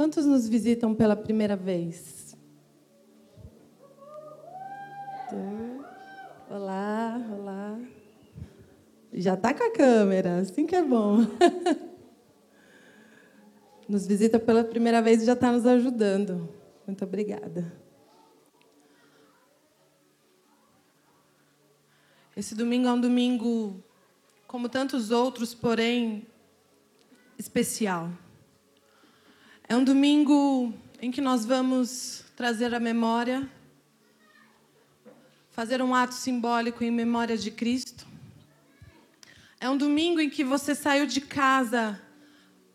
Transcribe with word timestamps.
Quantos 0.00 0.24
nos 0.24 0.48
visitam 0.48 0.94
pela 0.94 1.14
primeira 1.14 1.54
vez? 1.54 2.34
Olá, 6.48 7.20
olá. 7.30 7.78
Já 9.12 9.34
está 9.34 9.52
com 9.52 9.62
a 9.62 9.70
câmera, 9.70 10.38
assim 10.38 10.66
que 10.66 10.74
é 10.74 10.82
bom. 10.82 11.18
Nos 13.86 14.06
visita 14.06 14.38
pela 14.38 14.64
primeira 14.64 15.02
vez 15.02 15.20
e 15.20 15.26
já 15.26 15.34
está 15.34 15.52
nos 15.52 15.66
ajudando. 15.66 16.48
Muito 16.86 17.04
obrigada. 17.04 17.70
Esse 22.34 22.54
domingo 22.54 22.88
é 22.88 22.92
um 22.94 23.00
domingo, 23.02 23.84
como 24.46 24.66
tantos 24.66 25.10
outros, 25.10 25.54
porém 25.54 26.26
especial. 27.38 28.08
É 29.70 29.76
um 29.76 29.84
domingo 29.84 30.74
em 31.00 31.12
que 31.12 31.20
nós 31.20 31.44
vamos 31.44 32.24
trazer 32.34 32.74
a 32.74 32.80
memória, 32.80 33.48
fazer 35.52 35.80
um 35.80 35.94
ato 35.94 36.12
simbólico 36.12 36.82
em 36.82 36.90
memória 36.90 37.38
de 37.38 37.52
Cristo. 37.52 38.04
É 39.60 39.70
um 39.70 39.76
domingo 39.76 40.20
em 40.20 40.28
que 40.28 40.42
você 40.42 40.74
saiu 40.74 41.06
de 41.06 41.20
casa 41.20 42.02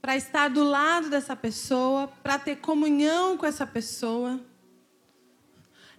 para 0.01 0.15
estar 0.15 0.47
do 0.47 0.63
lado 0.63 1.09
dessa 1.09 1.35
pessoa, 1.35 2.07
para 2.23 2.39
ter 2.39 2.59
comunhão 2.59 3.35
com 3.35 3.45
essa 3.45 3.67
pessoa. 3.67 4.39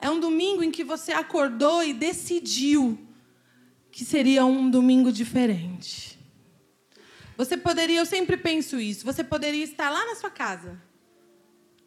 É 0.01 0.09
um 0.09 0.19
domingo 0.19 0.63
em 0.63 0.71
que 0.71 0.83
você 0.83 1.13
acordou 1.13 1.85
e 1.85 1.93
decidiu 1.93 2.99
que 3.91 4.03
seria 4.03 4.47
um 4.47 4.71
domingo 4.71 5.13
diferente. 5.13 6.19
Você 7.37 7.55
poderia, 7.55 8.01
eu 8.01 8.07
sempre 8.07 8.39
penso 8.39 8.81
isso, 8.81 9.05
você 9.05 9.23
poderia 9.23 9.63
estar 9.63 9.91
lá 9.91 10.07
na 10.07 10.15
sua 10.15 10.31
casa, 10.31 10.86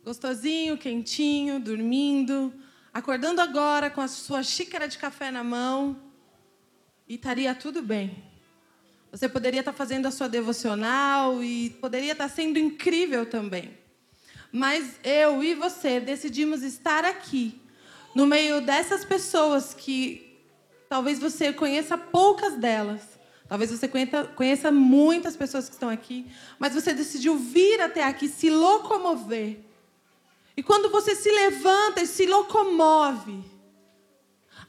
gostosinho, 0.09 0.75
quentinho, 0.75 1.59
dormindo, 1.59 2.51
acordando 2.91 3.41
agora 3.41 3.91
com 3.91 4.01
a 4.01 4.07
sua 4.07 4.41
xícara 4.41 4.87
de 4.87 4.97
café 4.97 5.29
na 5.29 5.43
mão 5.43 5.95
e 7.07 7.13
estaria 7.13 7.53
tudo 7.53 7.79
bem. 7.83 8.23
Você 9.11 9.29
poderia 9.29 9.59
estar 9.59 9.71
fazendo 9.71 10.07
a 10.07 10.11
sua 10.11 10.27
devocional 10.27 11.43
e 11.43 11.69
poderia 11.79 12.13
estar 12.13 12.27
sendo 12.27 12.57
incrível 12.57 13.23
também. 13.27 13.77
Mas 14.51 14.99
eu 15.03 15.43
e 15.43 15.53
você 15.53 15.99
decidimos 15.99 16.63
estar 16.63 17.05
aqui, 17.05 17.61
no 18.15 18.25
meio 18.25 18.61
dessas 18.61 19.05
pessoas 19.05 19.75
que 19.75 20.35
talvez 20.89 21.19
você 21.19 21.53
conheça 21.53 21.95
poucas 21.95 22.55
delas, 22.55 23.19
Talvez 23.47 23.71
você 23.71 23.87
conheça, 23.87 24.25
conheça 24.25 24.71
muitas 24.71 25.35
pessoas 25.35 25.67
que 25.67 25.73
estão 25.73 25.89
aqui, 25.89 26.27
mas 26.59 26.75
você 26.75 26.93
decidiu 26.93 27.35
vir 27.35 27.81
até 27.81 28.03
aqui, 28.03 28.27
se 28.27 28.47
locomover. 28.47 29.68
E 30.59 30.61
quando 30.61 30.89
você 30.89 31.15
se 31.15 31.31
levanta 31.31 32.01
e 32.01 32.05
se 32.05 32.25
locomove, 32.25 33.41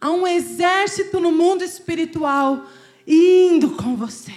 há 0.01 0.09
um 0.09 0.25
exército 0.25 1.19
no 1.19 1.33
mundo 1.33 1.65
espiritual 1.65 2.65
indo 3.05 3.71
com 3.71 3.97
você. 3.97 4.33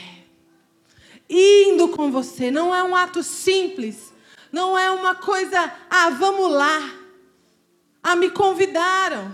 Indo 1.30 1.90
com 1.90 2.10
você. 2.10 2.50
Não 2.50 2.74
é 2.74 2.84
um 2.84 2.96
ato 2.96 3.22
simples. 3.22 4.12
Não 4.52 4.76
é 4.76 4.90
uma 4.90 5.14
coisa, 5.14 5.72
ah, 5.92 6.10
vamos 6.10 6.52
lá. 6.52 6.92
Ah, 8.02 8.16
me 8.16 8.32
convidaram. 8.32 9.32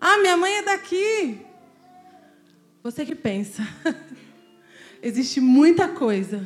Ah, 0.00 0.18
minha 0.18 0.36
mãe 0.36 0.54
é 0.54 0.62
daqui. 0.62 1.46
Você 2.82 3.06
que 3.06 3.14
pensa. 3.14 3.62
existe 5.00 5.40
muita 5.40 5.86
coisa 5.86 6.44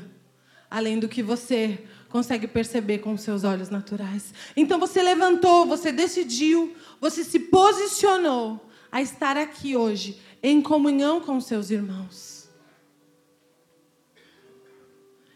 além 0.70 0.98
do 0.98 1.08
que 1.08 1.22
você 1.22 1.82
consegue 2.08 2.46
perceber 2.46 2.98
com 2.98 3.16
seus 3.16 3.44
olhos 3.44 3.68
naturais. 3.68 4.32
Então 4.56 4.78
você 4.78 5.02
levantou, 5.02 5.66
você 5.66 5.92
decidiu, 5.92 6.74
você 7.00 7.24
se 7.24 7.38
posicionou 7.38 8.68
a 8.90 9.02
estar 9.02 9.36
aqui 9.36 9.76
hoje 9.76 10.20
em 10.42 10.62
comunhão 10.62 11.20
com 11.20 11.40
seus 11.40 11.70
irmãos. 11.70 12.48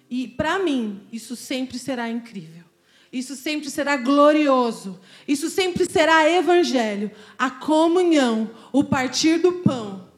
E 0.08 0.26
para 0.26 0.58
mim, 0.58 1.06
isso 1.12 1.36
sempre 1.36 1.78
será 1.78 2.08
incrível. 2.08 2.64
Isso 3.12 3.34
sempre 3.34 3.70
será 3.70 3.96
glorioso. 3.96 5.00
Isso 5.26 5.48
sempre 5.50 5.84
será 5.84 6.28
evangelho. 6.28 7.10
A 7.38 7.50
comunhão, 7.50 8.50
o 8.72 8.84
partir 8.84 9.38
do 9.38 9.52
pão, 9.54 10.08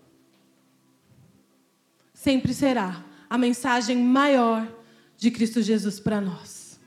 sempre 2.14 2.54
será 2.54 3.04
a 3.28 3.36
mensagem 3.36 3.96
maior 3.96 4.68
de 5.22 5.30
Cristo 5.30 5.62
Jesus 5.62 6.00
para 6.00 6.20
nós. 6.20 6.80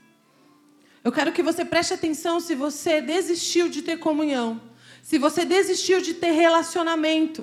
Eu 1.02 1.10
quero 1.10 1.32
que 1.32 1.42
você 1.42 1.64
preste 1.64 1.94
atenção 1.94 2.38
se 2.38 2.54
você 2.54 3.00
desistiu 3.00 3.66
de 3.66 3.80
ter 3.80 3.98
comunhão, 3.98 4.60
se 5.02 5.16
você 5.16 5.46
desistiu 5.46 6.02
de 6.02 6.12
ter 6.12 6.32
relacionamento, 6.32 7.42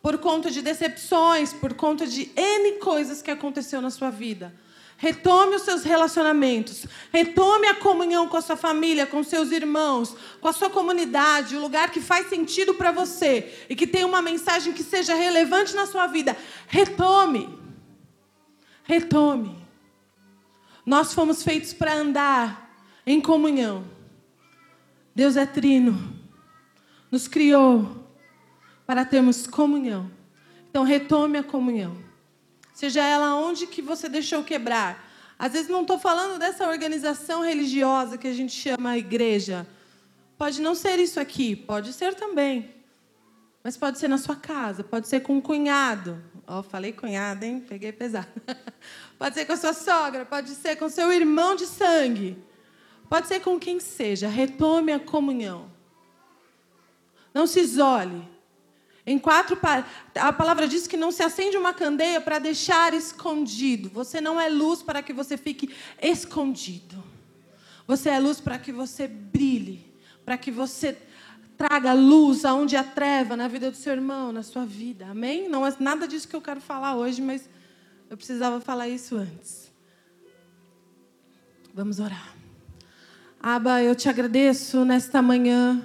por 0.00 0.16
conta 0.16 0.50
de 0.50 0.62
decepções, 0.62 1.52
por 1.52 1.74
conta 1.74 2.06
de 2.06 2.30
N 2.34 2.78
coisas 2.78 3.20
que 3.20 3.30
aconteceu 3.30 3.82
na 3.82 3.90
sua 3.90 4.08
vida. 4.08 4.54
Retome 4.96 5.56
os 5.56 5.62
seus 5.62 5.84
relacionamentos. 5.84 6.86
Retome 7.12 7.66
a 7.66 7.74
comunhão 7.74 8.28
com 8.28 8.38
a 8.38 8.40
sua 8.40 8.56
família, 8.56 9.06
com 9.06 9.22
seus 9.22 9.52
irmãos, 9.52 10.16
com 10.40 10.48
a 10.48 10.54
sua 10.54 10.70
comunidade, 10.70 11.54
o 11.54 11.60
lugar 11.60 11.90
que 11.90 12.00
faz 12.00 12.30
sentido 12.30 12.72
para 12.72 12.92
você 12.92 13.52
e 13.68 13.76
que 13.76 13.86
tem 13.86 14.04
uma 14.04 14.22
mensagem 14.22 14.72
que 14.72 14.82
seja 14.82 15.14
relevante 15.14 15.74
na 15.74 15.84
sua 15.84 16.06
vida. 16.06 16.34
Retome. 16.66 17.58
Retome. 18.84 19.57
Nós 20.88 21.12
fomos 21.12 21.42
feitos 21.42 21.74
para 21.74 21.92
andar 21.94 22.74
em 23.06 23.20
comunhão. 23.20 23.84
Deus 25.14 25.36
é 25.36 25.44
trino. 25.44 26.18
Nos 27.10 27.28
criou 27.28 28.08
para 28.86 29.04
termos 29.04 29.46
comunhão. 29.46 30.10
Então 30.70 30.84
retome 30.84 31.36
a 31.36 31.42
comunhão. 31.42 31.94
Seja 32.72 33.04
ela 33.04 33.34
onde 33.34 33.66
que 33.66 33.82
você 33.82 34.08
deixou 34.08 34.42
quebrar. 34.42 35.06
Às 35.38 35.52
vezes 35.52 35.68
não 35.68 35.82
estou 35.82 35.98
falando 35.98 36.38
dessa 36.38 36.66
organização 36.66 37.42
religiosa 37.42 38.16
que 38.16 38.26
a 38.26 38.32
gente 38.32 38.54
chama 38.54 38.96
igreja. 38.96 39.66
Pode 40.38 40.62
não 40.62 40.74
ser 40.74 40.98
isso 40.98 41.20
aqui, 41.20 41.54
pode 41.54 41.92
ser 41.92 42.14
também. 42.14 42.74
Mas 43.62 43.76
pode 43.76 43.98
ser 43.98 44.08
na 44.08 44.18
sua 44.18 44.36
casa, 44.36 44.84
pode 44.84 45.08
ser 45.08 45.20
com 45.20 45.36
um 45.36 45.40
cunhado. 45.40 46.22
Ó, 46.46 46.60
oh, 46.60 46.62
falei 46.62 46.92
cunhado, 46.92 47.44
hein? 47.44 47.64
Peguei 47.68 47.92
pesado. 47.92 48.28
pode 49.18 49.34
ser 49.34 49.44
com 49.44 49.52
a 49.52 49.56
sua 49.56 49.72
sogra, 49.72 50.24
pode 50.24 50.50
ser 50.50 50.76
com 50.76 50.88
seu 50.88 51.12
irmão 51.12 51.54
de 51.54 51.66
sangue. 51.66 52.42
Pode 53.08 53.26
ser 53.26 53.40
com 53.40 53.58
quem 53.58 53.80
seja. 53.80 54.28
Retome 54.28 54.92
a 54.92 55.00
comunhão. 55.00 55.70
Não 57.34 57.46
se 57.46 57.60
isole. 57.60 58.26
Em 59.06 59.18
quatro 59.18 59.58
a 60.14 60.32
palavra 60.32 60.68
diz 60.68 60.86
que 60.86 60.96
não 60.96 61.10
se 61.10 61.22
acende 61.22 61.56
uma 61.56 61.72
candeia 61.72 62.20
para 62.20 62.38
deixar 62.38 62.92
escondido. 62.92 63.88
Você 63.88 64.20
não 64.20 64.38
é 64.38 64.50
luz 64.50 64.82
para 64.82 65.02
que 65.02 65.14
você 65.14 65.38
fique 65.38 65.74
escondido. 66.00 67.02
Você 67.86 68.10
é 68.10 68.20
luz 68.20 68.38
para 68.38 68.58
que 68.58 68.70
você 68.70 69.08
brilhe, 69.08 69.90
para 70.26 70.36
que 70.36 70.50
você 70.50 70.94
traga 71.58 71.92
luz 71.92 72.44
aonde 72.44 72.76
há 72.76 72.84
treva 72.84 73.36
na 73.36 73.48
vida 73.48 73.70
do 73.70 73.76
seu 73.76 73.92
irmão, 73.92 74.32
na 74.32 74.42
sua 74.42 74.64
vida. 74.64 75.06
Amém? 75.08 75.48
Não 75.48 75.66
é 75.66 75.74
nada 75.78 76.08
disso 76.08 76.28
que 76.28 76.36
eu 76.36 76.40
quero 76.40 76.60
falar 76.60 76.94
hoje, 76.96 77.20
mas 77.20 77.50
eu 78.08 78.16
precisava 78.16 78.60
falar 78.60 78.88
isso 78.88 79.16
antes. 79.16 79.70
Vamos 81.74 81.98
orar. 81.98 82.34
Aba, 83.40 83.82
eu 83.82 83.94
te 83.94 84.08
agradeço 84.08 84.84
nesta 84.84 85.20
manhã 85.20 85.84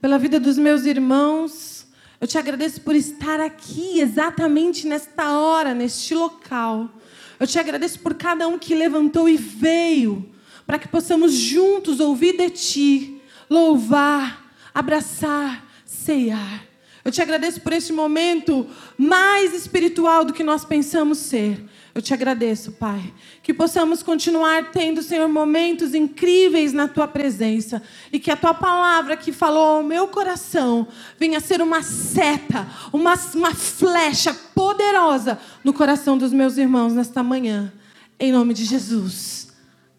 pela 0.00 0.18
vida 0.18 0.40
dos 0.40 0.56
meus 0.56 0.84
irmãos 0.86 1.80
eu 2.20 2.26
te 2.26 2.36
agradeço 2.36 2.82
por 2.82 2.94
estar 2.94 3.40
aqui 3.40 3.98
exatamente 3.98 4.86
nesta 4.86 5.38
hora, 5.38 5.72
neste 5.72 6.14
local. 6.14 6.90
Eu 7.38 7.46
te 7.46 7.58
agradeço 7.58 7.98
por 8.00 8.12
cada 8.12 8.46
um 8.46 8.58
que 8.58 8.74
levantou 8.74 9.26
e 9.26 9.38
veio, 9.38 10.28
para 10.66 10.78
que 10.78 10.86
possamos 10.86 11.32
juntos 11.32 11.98
ouvir 11.98 12.36
de 12.36 12.50
ti, 12.50 13.22
louvar, 13.48 14.49
abraçar, 14.74 15.64
ceiar. 15.84 16.64
Eu 17.04 17.10
te 17.10 17.22
agradeço 17.22 17.60
por 17.62 17.72
este 17.72 17.92
momento 17.92 18.66
mais 18.96 19.54
espiritual 19.54 20.24
do 20.24 20.32
que 20.32 20.44
nós 20.44 20.64
pensamos 20.64 21.18
ser. 21.18 21.64
Eu 21.94 22.00
te 22.00 22.14
agradeço, 22.14 22.72
Pai, 22.72 23.12
que 23.42 23.52
possamos 23.52 24.02
continuar 24.02 24.70
tendo, 24.70 25.02
Senhor, 25.02 25.28
momentos 25.28 25.94
incríveis 25.94 26.72
na 26.72 26.86
tua 26.86 27.08
presença 27.08 27.82
e 28.12 28.18
que 28.20 28.30
a 28.30 28.36
tua 28.36 28.54
palavra 28.54 29.16
que 29.16 29.32
falou 29.32 29.78
ao 29.78 29.82
meu 29.82 30.08
coração 30.08 30.86
venha 31.18 31.40
ser 31.40 31.60
uma 31.60 31.82
seta, 31.82 32.68
uma, 32.92 33.14
uma 33.34 33.54
flecha 33.54 34.32
poderosa 34.54 35.38
no 35.64 35.72
coração 35.72 36.16
dos 36.16 36.32
meus 36.32 36.58
irmãos 36.58 36.92
nesta 36.92 37.22
manhã. 37.22 37.72
Em 38.20 38.30
nome 38.30 38.54
de 38.54 38.64
Jesus. 38.64 39.52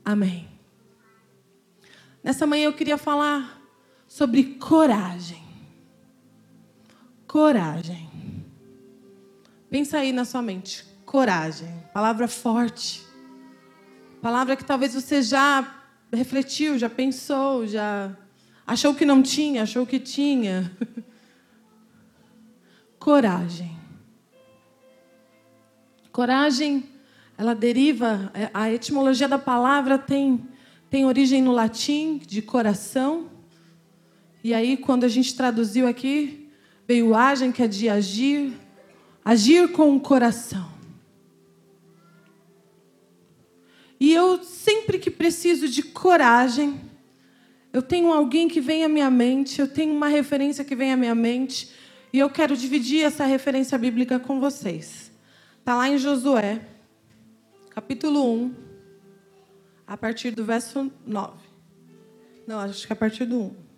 Amém. 0.06 0.48
Nessa 2.24 2.48
manhã 2.48 2.66
eu 2.66 2.74
queria 2.74 2.98
falar 2.98 3.61
sobre 4.12 4.44
coragem. 4.56 5.42
Coragem. 7.26 8.10
Pensa 9.70 10.00
aí 10.00 10.12
na 10.12 10.26
sua 10.26 10.42
mente 10.42 10.86
coragem. 11.06 11.74
Palavra 11.94 12.28
forte. 12.28 13.02
Palavra 14.22 14.58
que 14.58 14.66
talvez 14.66 14.94
você 14.94 15.22
já 15.22 15.82
refletiu, 16.12 16.78
já 16.78 16.90
pensou, 16.90 17.66
já 17.66 18.14
achou 18.68 18.94
que 18.94 19.06
não 19.06 19.24
tinha, 19.24 19.64
achou 19.64 19.86
que 19.86 19.98
tinha. 19.98 20.78
Coragem. 23.00 23.80
Coragem, 26.12 26.84
ela 27.38 27.56
deriva, 27.56 28.30
é, 28.34 28.52
a 28.54 28.70
etimologia 28.70 29.30
da 29.30 29.40
palavra 29.40 29.98
tem, 29.98 30.46
tem 30.90 31.06
origem 31.06 31.42
no 31.42 31.54
latim, 31.54 32.18
de 32.18 32.42
coração. 32.42 33.41
E 34.44 34.54
aí, 34.54 34.76
quando 34.76 35.04
a 35.04 35.08
gente 35.08 35.36
traduziu 35.36 35.88
aqui, 35.88 36.50
veio 36.88 37.14
agem, 37.14 37.52
que 37.52 37.62
é 37.62 37.68
de 37.68 37.88
agir, 37.88 38.54
agir 39.24 39.72
com 39.72 39.96
o 39.96 40.00
coração. 40.00 40.72
E 44.00 44.12
eu 44.12 44.44
sempre 44.44 44.98
que 44.98 45.12
preciso 45.12 45.70
de 45.70 45.84
coragem, 45.84 46.82
eu 47.72 47.84
tenho 47.84 48.12
alguém 48.12 48.48
que 48.48 48.60
vem 48.60 48.84
à 48.84 48.90
minha 48.90 49.12
mente, 49.12 49.62
eu 49.62 49.68
tenho 49.68 49.94
uma 49.94 50.08
referência 50.08 50.66
que 50.66 50.76
vem 50.76 50.92
à 50.92 50.98
minha 50.98 51.14
mente, 51.14 51.72
e 52.12 52.18
eu 52.18 52.30
quero 52.30 52.58
dividir 52.58 53.04
essa 53.04 53.26
referência 53.26 53.78
bíblica 53.78 54.20
com 54.20 54.40
vocês. 54.40 55.12
Está 55.60 55.76
lá 55.76 55.88
em 55.88 56.00
Josué, 56.00 56.62
capítulo 57.70 58.34
1, 58.34 58.56
a 59.86 59.96
partir 59.96 60.32
do 60.32 60.44
verso 60.44 60.92
9. 61.06 61.38
Não, 62.48 62.58
acho 62.60 62.88
que 62.88 62.92
é 62.92 62.96
a 62.96 62.98
partir 62.98 63.26
do 63.26 63.40
1. 63.40 63.71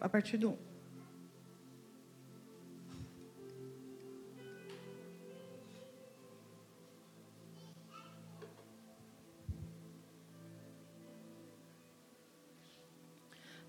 A 0.00 0.08
partir 0.08 0.36
do 0.36 0.50
1. 0.50 0.72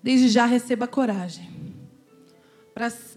Desde 0.02 0.28
já 0.28 0.44
receba 0.44 0.86
coragem. 0.86 1.48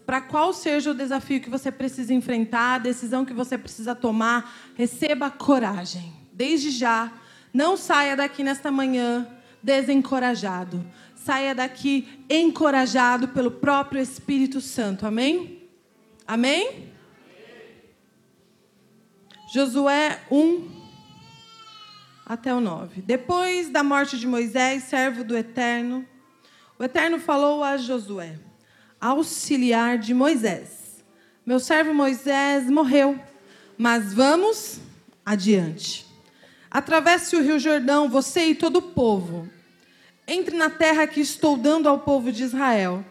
Para 0.05 0.21
qual 0.21 0.53
seja 0.53 0.91
o 0.91 0.93
desafio 0.93 1.41
que 1.41 1.49
você 1.49 1.69
precisa 1.69 2.13
enfrentar, 2.13 2.75
a 2.75 2.77
decisão 2.77 3.25
que 3.25 3.33
você 3.33 3.57
precisa 3.57 3.93
tomar, 3.93 4.71
receba 4.73 5.29
coragem. 5.29 6.13
Desde 6.31 6.71
já, 6.71 7.11
não 7.53 7.75
saia 7.75 8.15
daqui 8.15 8.41
nesta 8.41 8.71
manhã 8.71 9.27
desencorajado. 9.61 10.85
Saia 11.27 11.53
daqui 11.53 12.07
encorajado 12.29 13.27
pelo 13.27 13.51
próprio 13.51 14.01
Espírito 14.01 14.61
Santo. 14.61 15.05
Amém? 15.05 15.61
Amém? 16.25 16.89
Josué 19.53 20.21
1, 20.31 20.69
até 22.25 22.55
o 22.55 22.61
9. 22.61 23.01
Depois 23.01 23.69
da 23.69 23.83
morte 23.83 24.17
de 24.17 24.25
Moisés, 24.25 24.83
servo 24.83 25.25
do 25.25 25.35
Eterno, 25.35 26.07
o 26.79 26.83
Eterno 26.85 27.19
falou 27.19 27.61
a 27.61 27.75
Josué, 27.75 28.39
auxiliar 28.97 29.97
de 29.97 30.13
Moisés: 30.13 31.03
Meu 31.45 31.59
servo 31.59 31.93
Moisés 31.93 32.69
morreu, 32.69 33.19
mas 33.77 34.13
vamos 34.13 34.79
adiante. 35.25 36.07
Atravesse 36.71 37.35
o 37.35 37.43
rio 37.43 37.59
Jordão, 37.59 38.07
você 38.07 38.45
e 38.45 38.55
todo 38.55 38.77
o 38.77 38.81
povo. 38.81 39.56
Entre 40.27 40.55
na 40.55 40.69
terra 40.69 41.07
que 41.07 41.21
estou 41.21 41.55
dando 41.55 41.87
ao 41.87 41.99
povo 41.99 42.31
de 42.31 42.43
Israel. 42.43 43.05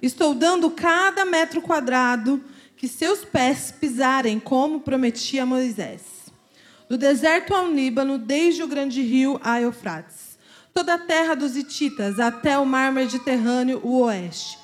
Estou 0.00 0.34
dando 0.34 0.70
cada 0.70 1.24
metro 1.24 1.60
quadrado 1.60 2.42
que 2.76 2.88
seus 2.88 3.24
pés 3.24 3.70
pisarem, 3.70 4.38
como 4.38 4.80
prometi 4.80 5.38
a 5.38 5.46
Moisés. 5.46 6.02
Do 6.88 6.96
deserto 6.96 7.54
ao 7.54 7.70
Líbano, 7.70 8.18
desde 8.18 8.62
o 8.62 8.68
grande 8.68 9.02
rio 9.02 9.40
a 9.42 9.60
Eufrates 9.60 10.36
toda 10.76 10.92
a 10.92 10.98
terra 10.98 11.34
dos 11.34 11.56
Hititas 11.56 12.20
até 12.20 12.58
o 12.58 12.66
mar 12.66 12.92
Mediterrâneo, 12.92 13.80
o 13.82 14.02
oeste. 14.02 14.58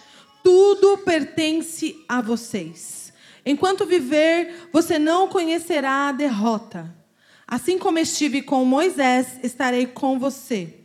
Tudo 0.44 0.98
pertence 0.98 2.04
a 2.06 2.20
vocês. 2.20 3.14
Enquanto 3.46 3.86
viver, 3.86 4.68
você 4.70 4.98
não 4.98 5.26
conhecerá 5.26 6.08
a 6.08 6.12
derrota. 6.12 6.94
Assim 7.48 7.78
como 7.78 7.98
estive 7.98 8.42
com 8.42 8.62
Moisés, 8.62 9.40
estarei 9.42 9.86
com 9.86 10.18
você. 10.18 10.81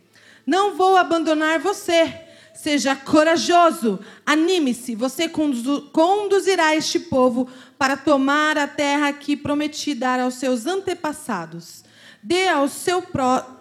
Não 0.48 0.78
vou 0.78 0.96
abandonar 0.96 1.58
você. 1.58 2.22
Seja 2.54 2.96
corajoso, 2.96 4.00
anime-se, 4.24 4.94
você 4.94 5.28
conduzirá 5.28 6.74
este 6.74 6.98
povo 6.98 7.46
para 7.76 7.98
tomar 7.98 8.56
a 8.56 8.66
terra 8.66 9.12
que 9.12 9.36
prometi 9.36 9.94
dar 9.94 10.18
aos 10.18 10.36
seus 10.36 10.64
antepassados. 10.64 11.84
Dê 12.22 12.48
ao 12.48 12.66
seu 12.66 13.04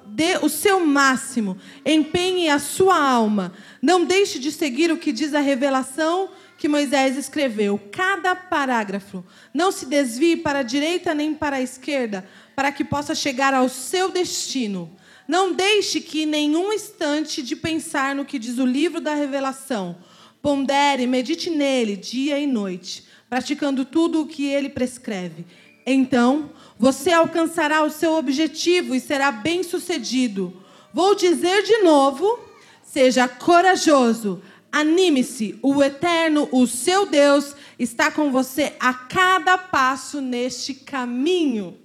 dê 0.05 0.37
o 0.41 0.47
seu 0.47 0.79
máximo, 0.79 1.57
empenhe 1.85 2.47
a 2.47 2.57
sua 2.57 2.97
alma. 2.97 3.51
Não 3.81 4.05
deixe 4.05 4.39
de 4.39 4.49
seguir 4.49 4.89
o 4.89 4.97
que 4.97 5.11
diz 5.11 5.35
a 5.35 5.41
revelação 5.41 6.29
que 6.57 6.69
Moisés 6.69 7.17
escreveu. 7.17 7.77
Cada 7.91 8.33
parágrafo. 8.33 9.25
Não 9.53 9.73
se 9.73 9.85
desvie 9.85 10.37
para 10.37 10.59
a 10.59 10.63
direita 10.63 11.13
nem 11.13 11.33
para 11.33 11.57
a 11.57 11.61
esquerda, 11.61 12.25
para 12.55 12.71
que 12.71 12.85
possa 12.85 13.13
chegar 13.13 13.53
ao 13.53 13.67
seu 13.67 14.09
destino. 14.09 14.96
Não 15.27 15.53
deixe 15.53 15.99
que 15.99 16.25
nenhum 16.25 16.71
instante 16.71 17.43
de 17.43 17.55
pensar 17.55 18.15
no 18.15 18.23
que 18.23 18.39
diz 18.39 18.57
o 18.57 18.65
livro 18.65 19.01
da 19.01 19.13
revelação. 19.13 19.97
Pondere, 20.41 21.05
medite 21.05 21.49
nele 21.49 21.97
dia 21.97 22.39
e 22.39 22.47
noite, 22.47 23.03
praticando 23.29 23.83
tudo 23.83 24.21
o 24.21 24.27
que 24.27 24.45
ele 24.45 24.69
prescreve. 24.69 25.45
Então, 25.85 26.51
você 26.79 27.11
alcançará 27.11 27.83
o 27.83 27.89
seu 27.89 28.13
objetivo 28.13 28.95
e 28.95 28.99
será 28.99 29.31
bem-sucedido. 29.31 30.53
Vou 30.93 31.15
dizer 31.15 31.63
de 31.63 31.79
novo: 31.79 32.39
seja 32.83 33.27
corajoso, 33.27 34.41
anime-se, 34.71 35.59
o 35.61 35.83
Eterno, 35.83 36.47
o 36.51 36.65
seu 36.67 37.05
Deus, 37.05 37.53
está 37.77 38.09
com 38.11 38.31
você 38.31 38.73
a 38.79 38.93
cada 38.93 39.57
passo 39.57 40.21
neste 40.21 40.73
caminho. 40.73 41.77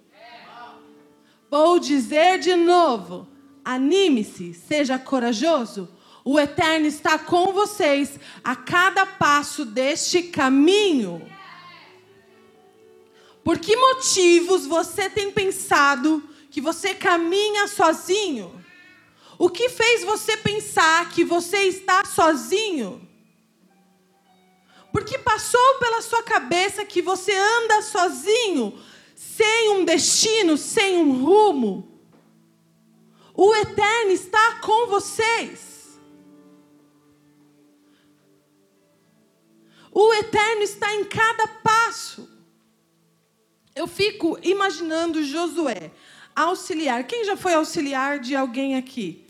Vou 1.50 1.78
dizer 1.78 2.38
de 2.38 2.54
novo: 2.54 3.28
anime-se, 3.64 4.54
seja 4.54 4.98
corajoso. 4.98 5.88
O 6.24 6.38
Eterno 6.38 6.86
está 6.86 7.18
com 7.18 7.52
vocês 7.52 8.18
a 8.44 8.54
cada 8.54 9.04
passo 9.04 9.64
deste 9.64 10.22
caminho. 10.22 11.26
Por 13.42 13.58
que 13.58 13.76
motivos 13.76 14.66
você 14.66 15.10
tem 15.10 15.32
pensado 15.32 16.22
que 16.50 16.60
você 16.60 16.94
caminha 16.94 17.66
sozinho? 17.66 18.62
O 19.38 19.50
que 19.50 19.68
fez 19.68 20.04
você 20.04 20.36
pensar 20.36 21.10
que 21.10 21.24
você 21.24 21.64
está 21.64 22.04
sozinho? 22.04 23.08
Porque 24.92 25.18
passou 25.18 25.74
pela 25.80 26.02
sua 26.02 26.22
cabeça 26.22 26.84
que 26.84 27.02
você 27.02 27.32
anda 27.32 27.82
sozinho, 27.82 28.78
sem 29.16 29.70
um 29.70 29.84
destino, 29.84 30.56
sem 30.56 30.98
um 30.98 31.24
rumo. 31.24 31.91
O 33.34 33.54
Eterno 33.54 34.10
está 34.10 34.60
com 34.60 34.88
vocês. 34.88 35.98
O 39.90 40.14
Eterno 40.14 40.62
está 40.62 40.94
em 40.94 41.04
cada 41.04 41.46
passo. 41.46 42.28
Eu 43.74 43.86
fico 43.86 44.38
imaginando 44.42 45.22
Josué, 45.22 45.90
auxiliar. 46.34 47.04
Quem 47.04 47.24
já 47.24 47.36
foi 47.36 47.54
auxiliar 47.54 48.18
de 48.18 48.34
alguém 48.34 48.76
aqui? 48.76 49.26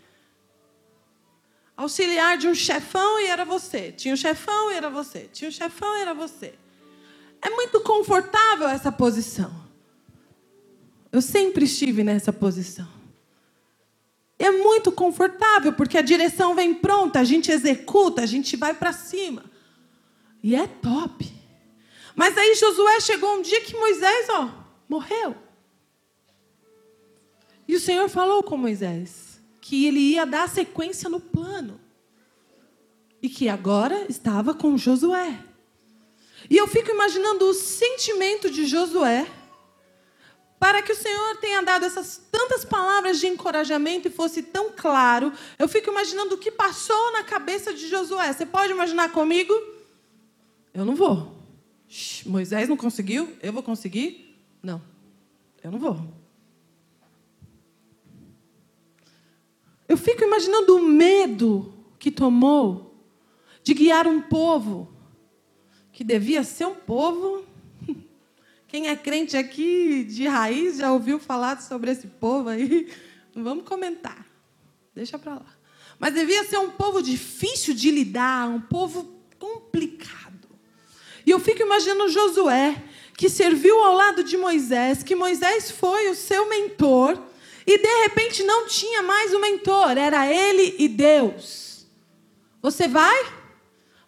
Auxiliar 1.75 2.37
de 2.37 2.47
um 2.47 2.55
chefão 2.55 3.19
e 3.19 3.27
era 3.27 3.43
você. 3.43 3.91
Tinha 3.91 4.13
um 4.13 4.17
chefão 4.17 4.71
e 4.71 4.75
era 4.75 4.89
você. 4.89 5.29
Tinha 5.31 5.49
um 5.49 5.51
chefão 5.51 5.97
e 5.97 6.01
era 6.01 6.13
você. 6.13 6.55
É 7.41 7.49
muito 7.49 7.81
confortável 7.81 8.67
essa 8.67 8.91
posição. 8.91 9.51
Eu 11.11 11.21
sempre 11.21 11.65
estive 11.65 12.03
nessa 12.03 12.31
posição. 12.31 13.02
É 14.37 14.51
muito 14.51 14.91
confortável, 14.91 15.73
porque 15.73 15.97
a 15.97 16.01
direção 16.01 16.55
vem 16.55 16.73
pronta, 16.73 17.19
a 17.19 17.23
gente 17.23 17.51
executa, 17.51 18.21
a 18.21 18.25
gente 18.25 18.57
vai 18.57 18.73
para 18.73 18.91
cima. 18.91 19.45
E 20.41 20.55
é 20.55 20.67
top. 20.67 21.31
Mas 22.15 22.37
aí 22.37 22.55
Josué 22.55 22.99
chegou 22.99 23.37
um 23.37 23.41
dia 23.41 23.61
que 23.61 23.77
Moisés, 23.77 24.27
ó, 24.29 24.49
morreu. 24.89 25.35
E 27.67 27.75
o 27.75 27.79
Senhor 27.79 28.09
falou 28.09 28.43
com 28.43 28.57
Moisés 28.57 29.41
que 29.61 29.85
ele 29.85 29.99
ia 29.99 30.25
dar 30.25 30.49
sequência 30.49 31.09
no 31.09 31.19
plano. 31.19 31.79
E 33.21 33.29
que 33.29 33.47
agora 33.47 34.05
estava 34.09 34.53
com 34.53 34.77
Josué. 34.77 35.39
E 36.49 36.57
eu 36.57 36.67
fico 36.67 36.91
imaginando 36.91 37.45
o 37.45 37.53
sentimento 37.53 38.49
de 38.49 38.65
Josué 38.65 39.25
para 40.63 40.81
que 40.81 40.93
o 40.93 40.95
Senhor 40.95 41.35
tenha 41.41 41.61
dado 41.61 41.83
essas 41.83 42.21
tantas 42.31 42.63
palavras 42.63 43.19
de 43.19 43.27
encorajamento 43.27 44.07
e 44.07 44.11
fosse 44.11 44.41
tão 44.41 44.71
claro. 44.71 45.33
Eu 45.59 45.67
fico 45.67 45.91
imaginando 45.91 46.35
o 46.35 46.37
que 46.37 46.49
passou 46.49 47.11
na 47.11 47.21
cabeça 47.21 47.73
de 47.73 47.89
Josué. 47.89 48.31
Você 48.31 48.45
pode 48.45 48.71
imaginar 48.71 49.11
comigo? 49.11 49.53
Eu 50.73 50.85
não 50.85 50.95
vou. 50.95 51.35
Moisés 52.25 52.69
não 52.69 52.77
conseguiu, 52.77 53.35
eu 53.41 53.51
vou 53.51 53.61
conseguir? 53.61 54.39
Não, 54.63 54.81
eu 55.61 55.69
não 55.69 55.77
vou. 55.77 55.99
Eu 59.85 59.97
fico 59.97 60.23
imaginando 60.23 60.77
o 60.77 60.81
medo 60.81 61.73
que 61.99 62.09
tomou 62.09 62.95
de 63.61 63.73
guiar 63.73 64.07
um 64.07 64.21
povo 64.21 64.89
que 65.91 66.05
devia 66.05 66.41
ser 66.41 66.67
um 66.67 66.75
povo. 66.75 67.43
Quem 68.73 68.87
é 68.87 68.95
crente 68.95 69.37
aqui 69.37 70.03
de 70.03 70.25
raiz 70.25 70.77
já 70.77 70.91
ouviu 70.91 71.19
falar 71.19 71.61
sobre 71.61 71.91
esse 71.91 72.07
povo 72.07 72.49
aí? 72.49 72.91
Não 73.35 73.43
vamos 73.45 73.65
comentar. 73.65 74.25
Deixa 74.95 75.19
para 75.19 75.35
lá. 75.35 75.55
Mas 75.99 76.15
devia 76.15 76.43
ser 76.43 76.57
um 76.57 76.71
povo 76.71 76.99
difícil 76.99 77.75
de 77.75 77.91
lidar, 77.91 78.49
um 78.49 78.59
povo 78.59 79.15
complicado. 79.37 80.49
E 81.23 81.29
eu 81.29 81.39
fico 81.39 81.61
imaginando 81.61 82.09
Josué, 82.09 82.83
que 83.15 83.29
serviu 83.29 83.79
ao 83.83 83.93
lado 83.93 84.23
de 84.23 84.37
Moisés, 84.37 85.03
que 85.03 85.15
Moisés 85.15 85.69
foi 85.69 86.09
o 86.09 86.15
seu 86.15 86.49
mentor, 86.49 87.21
e 87.67 87.77
de 87.77 88.01
repente 88.01 88.41
não 88.41 88.65
tinha 88.65 89.03
mais 89.03 89.35
o 89.35 89.39
mentor, 89.39 89.99
era 89.99 90.25
ele 90.25 90.77
e 90.79 90.87
Deus. 90.87 91.85
Você 92.59 92.87
vai? 92.87 93.23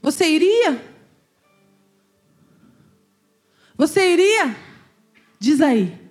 Você 0.01 0.27
iria? 0.27 0.94
Você 3.77 4.13
iria? 4.13 4.55
Diz 5.39 5.61
aí. 5.61 6.05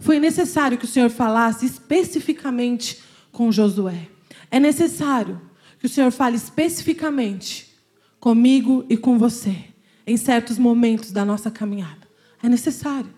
Foi 0.00 0.20
necessário 0.20 0.78
que 0.78 0.84
o 0.84 0.88
Senhor 0.88 1.10
falasse 1.10 1.66
especificamente 1.66 3.02
com 3.32 3.50
Josué. 3.50 4.08
É 4.50 4.60
necessário 4.60 5.40
que 5.78 5.86
o 5.86 5.88
Senhor 5.88 6.10
fale 6.10 6.36
especificamente 6.36 7.74
comigo 8.20 8.84
e 8.88 8.96
com 8.96 9.18
você 9.18 9.64
em 10.06 10.16
certos 10.16 10.58
momentos 10.58 11.10
da 11.10 11.24
nossa 11.24 11.50
caminhada. 11.50 12.08
É 12.42 12.48
necessário. 12.48 13.12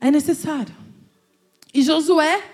É 0.00 0.10
necessário. 0.10 0.74
E 1.72 1.82
Josué, 1.82 2.53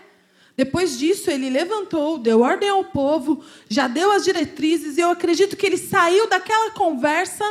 depois 0.60 0.98
disso, 0.98 1.30
ele 1.30 1.48
levantou, 1.48 2.18
deu 2.18 2.42
ordem 2.42 2.68
ao 2.68 2.84
povo, 2.84 3.42
já 3.66 3.88
deu 3.88 4.12
as 4.12 4.24
diretrizes, 4.24 4.98
e 4.98 5.00
eu 5.00 5.08
acredito 5.08 5.56
que 5.56 5.64
ele 5.64 5.78
saiu 5.78 6.28
daquela 6.28 6.70
conversa 6.72 7.42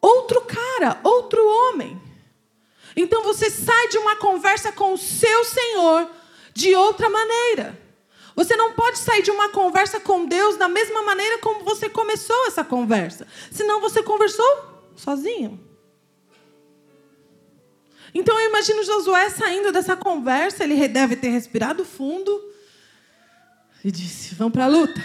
outro 0.00 0.40
cara, 0.40 0.98
outro 1.04 1.40
homem. 1.46 1.96
Então 2.96 3.22
você 3.22 3.48
sai 3.48 3.86
de 3.90 3.98
uma 3.98 4.16
conversa 4.16 4.72
com 4.72 4.92
o 4.92 4.98
seu 4.98 5.44
Senhor 5.44 6.10
de 6.52 6.74
outra 6.74 7.08
maneira. 7.08 7.80
Você 8.34 8.56
não 8.56 8.72
pode 8.72 8.98
sair 8.98 9.22
de 9.22 9.30
uma 9.30 9.50
conversa 9.50 10.00
com 10.00 10.26
Deus 10.26 10.56
da 10.56 10.68
mesma 10.68 11.02
maneira 11.02 11.38
como 11.38 11.62
você 11.62 11.88
começou 11.88 12.48
essa 12.48 12.64
conversa. 12.64 13.24
Senão 13.52 13.80
você 13.80 14.02
conversou 14.02 14.64
sozinho. 14.96 15.64
Então 18.18 18.40
eu 18.40 18.48
imagino 18.48 18.82
Josué 18.82 19.28
saindo 19.28 19.70
dessa 19.70 19.94
conversa, 19.94 20.64
ele 20.64 20.88
deve 20.88 21.16
ter 21.16 21.28
respirado 21.28 21.84
fundo 21.84 22.32
e 23.84 23.90
disse: 23.90 24.34
Vamos 24.34 24.54
para 24.54 24.64
a 24.64 24.68
luta. 24.68 25.04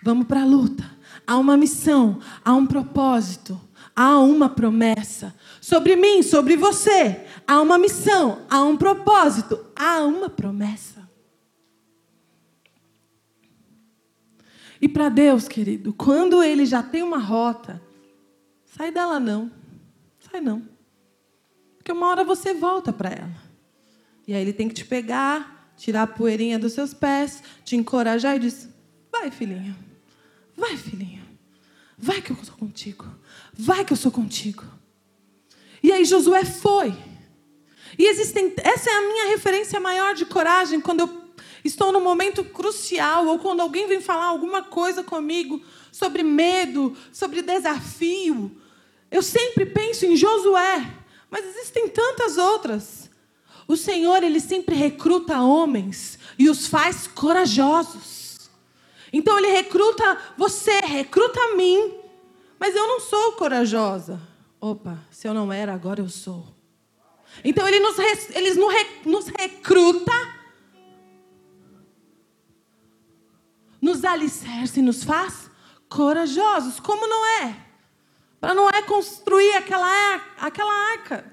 Vamos 0.00 0.28
para 0.28 0.42
a 0.42 0.44
luta. 0.44 0.88
Há 1.26 1.36
uma 1.36 1.56
missão, 1.56 2.20
há 2.44 2.54
um 2.54 2.64
propósito, 2.64 3.60
há 3.96 4.16
uma 4.20 4.48
promessa. 4.48 5.34
Sobre 5.60 5.96
mim, 5.96 6.22
sobre 6.22 6.56
você, 6.56 7.26
há 7.44 7.60
uma 7.60 7.76
missão, 7.76 8.46
há 8.48 8.62
um 8.62 8.76
propósito, 8.76 9.58
há 9.74 10.02
uma 10.02 10.30
promessa. 10.30 11.10
E 14.80 14.88
para 14.88 15.08
Deus, 15.08 15.48
querido, 15.48 15.92
quando 15.92 16.44
Ele 16.44 16.64
já 16.64 16.80
tem 16.80 17.02
uma 17.02 17.18
rota, 17.18 17.82
sai 18.66 18.92
dela 18.92 19.18
não. 19.18 19.50
Sai 20.30 20.40
não. 20.40 20.75
Porque 21.86 21.96
uma 21.96 22.08
hora 22.08 22.24
você 22.24 22.52
volta 22.52 22.92
para 22.92 23.10
ela. 23.10 23.42
E 24.26 24.34
aí 24.34 24.42
Ele 24.42 24.52
tem 24.52 24.66
que 24.66 24.74
te 24.74 24.84
pegar, 24.84 25.72
tirar 25.76 26.02
a 26.02 26.06
poeirinha 26.08 26.58
dos 26.58 26.72
seus 26.72 26.92
pés, 26.92 27.40
te 27.64 27.76
encorajar 27.76 28.34
e 28.34 28.40
diz: 28.40 28.68
Vai, 29.12 29.30
filhinho. 29.30 29.76
Vai, 30.56 30.76
filhinho. 30.76 31.22
Vai 31.96 32.20
que 32.20 32.32
eu 32.32 32.36
sou 32.42 32.56
contigo. 32.56 33.06
Vai 33.54 33.84
que 33.84 33.92
eu 33.92 33.96
sou 33.96 34.10
contigo. 34.10 34.64
E 35.80 35.92
aí 35.92 36.04
Josué 36.04 36.44
foi. 36.44 36.92
E 37.96 38.04
existem, 38.04 38.52
essa 38.64 38.90
é 38.90 38.92
a 38.92 39.02
minha 39.02 39.28
referência 39.28 39.78
maior 39.78 40.12
de 40.12 40.26
coragem 40.26 40.80
quando 40.80 41.00
eu 41.00 41.22
estou 41.62 41.92
num 41.92 42.02
momento 42.02 42.42
crucial 42.42 43.28
ou 43.28 43.38
quando 43.38 43.60
alguém 43.60 43.86
vem 43.86 44.00
falar 44.00 44.24
alguma 44.24 44.60
coisa 44.60 45.04
comigo 45.04 45.62
sobre 45.92 46.24
medo, 46.24 46.96
sobre 47.12 47.42
desafio. 47.42 48.60
Eu 49.08 49.22
sempre 49.22 49.66
penso 49.66 50.04
em 50.04 50.16
Josué, 50.16 51.05
mas 51.30 51.44
existem 51.44 51.88
tantas 51.88 52.36
outras. 52.36 53.10
O 53.68 53.76
Senhor, 53.76 54.22
ele 54.22 54.40
sempre 54.40 54.74
recruta 54.74 55.40
homens 55.40 56.18
e 56.38 56.48
os 56.48 56.66
faz 56.66 57.06
corajosos. 57.06 58.50
Então 59.12 59.38
ele 59.38 59.48
recruta 59.48 60.18
você, 60.36 60.80
recruta 60.80 61.56
mim, 61.56 61.94
mas 62.58 62.74
eu 62.74 62.86
não 62.86 63.00
sou 63.00 63.32
corajosa. 63.32 64.20
Opa, 64.60 64.98
se 65.10 65.26
eu 65.26 65.34
não 65.34 65.52
era, 65.52 65.74
agora 65.74 66.00
eu 66.00 66.08
sou. 66.08 66.54
Então 67.44 67.66
ele 67.66 67.80
nos, 67.80 67.96
ele 68.34 68.54
nos 69.04 69.26
recruta, 69.26 70.12
nos 73.80 74.04
alicerce 74.04 74.80
e 74.80 74.82
nos 74.82 75.02
faz 75.04 75.50
corajosos. 75.88 76.80
Como 76.80 77.06
não 77.06 77.26
é? 77.42 77.65
Para 78.40 78.54
não 78.54 78.68
é 78.68 78.82
construir 78.82 79.52
aquela, 79.54 80.14
aquela 80.38 80.72
arca 80.92 81.32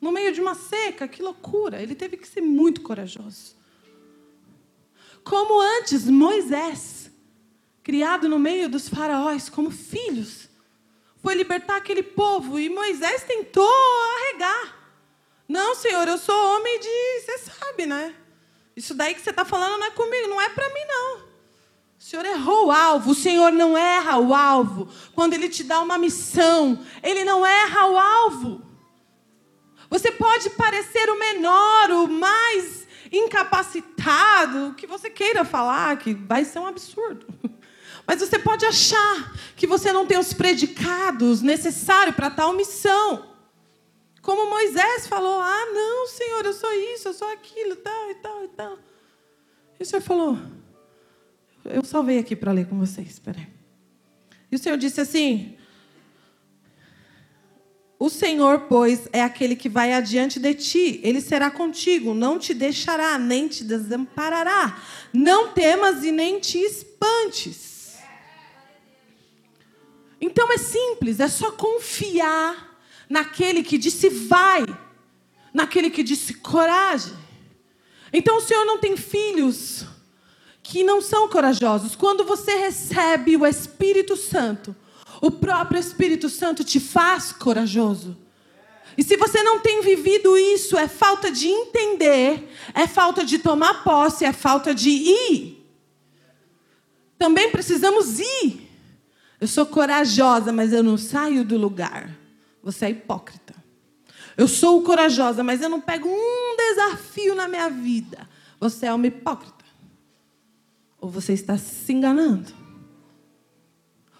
no 0.00 0.12
meio 0.12 0.32
de 0.32 0.40
uma 0.40 0.54
seca, 0.54 1.08
que 1.08 1.22
loucura. 1.22 1.82
Ele 1.82 1.94
teve 1.94 2.16
que 2.16 2.28
ser 2.28 2.40
muito 2.40 2.80
corajoso. 2.82 3.56
Como 5.24 5.60
antes 5.60 6.04
Moisés, 6.06 7.10
criado 7.82 8.28
no 8.28 8.38
meio 8.38 8.68
dos 8.68 8.88
faraós 8.88 9.48
como 9.48 9.70
filhos, 9.70 10.48
foi 11.22 11.34
libertar 11.34 11.76
aquele 11.76 12.02
povo. 12.02 12.58
E 12.58 12.68
Moisés 12.68 13.24
tentou 13.24 13.68
arregar. 14.16 14.76
Não, 15.48 15.74
Senhor, 15.74 16.06
eu 16.06 16.18
sou 16.18 16.34
homem 16.34 16.78
de. 16.78 17.20
Você 17.20 17.38
sabe, 17.38 17.86
né? 17.86 18.14
Isso 18.76 18.94
daí 18.94 19.14
que 19.14 19.20
você 19.20 19.30
está 19.30 19.44
falando 19.44 19.78
não 19.78 19.86
é 19.86 19.90
comigo, 19.90 20.28
não 20.28 20.40
é 20.40 20.48
para 20.50 20.68
mim, 20.68 20.84
não. 20.86 21.27
O 21.98 22.02
Senhor 22.02 22.24
errou 22.24 22.66
o 22.66 22.70
alvo. 22.70 23.10
O 23.10 23.14
Senhor 23.14 23.52
não 23.52 23.76
erra 23.76 24.18
o 24.18 24.34
alvo. 24.34 24.88
Quando 25.14 25.34
Ele 25.34 25.48
te 25.48 25.64
dá 25.64 25.80
uma 25.80 25.98
missão, 25.98 26.78
Ele 27.02 27.24
não 27.24 27.44
erra 27.44 27.86
o 27.86 27.98
alvo. 27.98 28.62
Você 29.90 30.12
pode 30.12 30.50
parecer 30.50 31.10
o 31.10 31.18
menor, 31.18 31.90
o 31.90 32.08
mais 32.08 32.86
incapacitado, 33.10 34.68
o 34.68 34.74
que 34.74 34.86
você 34.86 35.08
queira 35.08 35.44
falar, 35.44 35.96
que 35.98 36.14
vai 36.14 36.44
ser 36.44 36.58
um 36.58 36.66
absurdo. 36.66 37.26
Mas 38.06 38.20
você 38.20 38.38
pode 38.38 38.64
achar 38.64 39.34
que 39.56 39.66
você 39.66 39.92
não 39.92 40.06
tem 40.06 40.18
os 40.18 40.32
predicados 40.32 41.42
necessários 41.42 42.14
para 42.14 42.30
tal 42.30 42.52
missão. 42.52 43.34
Como 44.22 44.48
Moisés 44.48 45.06
falou: 45.06 45.40
Ah, 45.40 45.66
não, 45.72 46.06
Senhor, 46.06 46.44
eu 46.44 46.52
sou 46.52 46.72
isso, 46.72 47.08
eu 47.08 47.12
sou 47.12 47.28
aquilo, 47.28 47.76
tal 47.76 48.10
e 48.10 48.14
tal 48.16 48.44
e 48.44 48.48
tal. 48.48 48.78
E 49.78 49.82
o 49.82 49.86
Senhor 49.86 50.02
falou: 50.02 50.38
Eu 51.64 51.84
salvei 51.84 52.18
aqui 52.18 52.34
para 52.34 52.52
ler 52.52 52.66
com 52.66 52.78
vocês, 52.78 53.08
espera. 53.08 53.46
E 54.50 54.56
o 54.56 54.58
Senhor 54.58 54.78
disse 54.78 55.00
assim: 55.00 55.56
O 57.98 58.08
Senhor, 58.08 58.60
pois, 58.60 59.08
é 59.12 59.22
aquele 59.22 59.54
que 59.54 59.68
vai 59.68 59.92
adiante 59.92 60.40
de 60.40 60.54
ti, 60.54 61.00
ele 61.02 61.20
será 61.20 61.50
contigo, 61.50 62.14
não 62.14 62.38
te 62.38 62.54
deixará, 62.54 63.18
nem 63.18 63.48
te 63.48 63.64
desamparará. 63.64 64.80
Não 65.12 65.52
temas 65.52 66.04
e 66.04 66.12
nem 66.12 66.40
te 66.40 66.58
espantes. 66.58 67.98
Então 70.20 70.52
é 70.52 70.58
simples, 70.58 71.20
é 71.20 71.28
só 71.28 71.52
confiar 71.52 72.76
naquele 73.08 73.62
que 73.62 73.78
disse 73.78 74.08
vai, 74.08 74.64
naquele 75.54 75.90
que 75.90 76.02
disse 76.02 76.34
coragem. 76.34 77.14
Então 78.12 78.38
o 78.38 78.40
Senhor 78.40 78.64
não 78.64 78.78
tem 78.78 78.96
filhos 78.96 79.86
que 80.68 80.84
não 80.84 81.00
são 81.00 81.28
corajosos. 81.28 81.96
Quando 81.96 82.24
você 82.24 82.54
recebe 82.56 83.38
o 83.38 83.46
Espírito 83.46 84.16
Santo, 84.16 84.76
o 85.18 85.30
próprio 85.30 85.80
Espírito 85.80 86.28
Santo 86.28 86.62
te 86.62 86.78
faz 86.78 87.32
corajoso. 87.32 88.14
E 88.96 89.02
se 89.02 89.16
você 89.16 89.42
não 89.42 89.60
tem 89.60 89.80
vivido 89.80 90.36
isso, 90.36 90.76
é 90.76 90.86
falta 90.86 91.30
de 91.30 91.48
entender, 91.48 92.52
é 92.74 92.86
falta 92.86 93.24
de 93.24 93.38
tomar 93.38 93.82
posse, 93.82 94.26
é 94.26 94.32
falta 94.32 94.74
de 94.74 94.90
ir. 94.90 95.66
Também 97.18 97.50
precisamos 97.50 98.18
ir. 98.18 98.68
Eu 99.40 99.48
sou 99.48 99.64
corajosa, 99.64 100.52
mas 100.52 100.72
eu 100.72 100.82
não 100.82 100.98
saio 100.98 101.44
do 101.44 101.56
lugar. 101.56 102.14
Você 102.62 102.86
é 102.86 102.90
hipócrita. 102.90 103.54
Eu 104.36 104.46
sou 104.46 104.82
corajosa, 104.82 105.42
mas 105.42 105.62
eu 105.62 105.70
não 105.70 105.80
pego 105.80 106.08
um 106.10 106.56
desafio 106.56 107.34
na 107.34 107.48
minha 107.48 107.70
vida. 107.70 108.28
Você 108.60 108.84
é 108.84 108.92
uma 108.92 109.06
hipócrita. 109.06 109.57
Ou 111.00 111.10
você 111.10 111.32
está 111.32 111.56
se 111.56 111.92
enganando. 111.92 112.52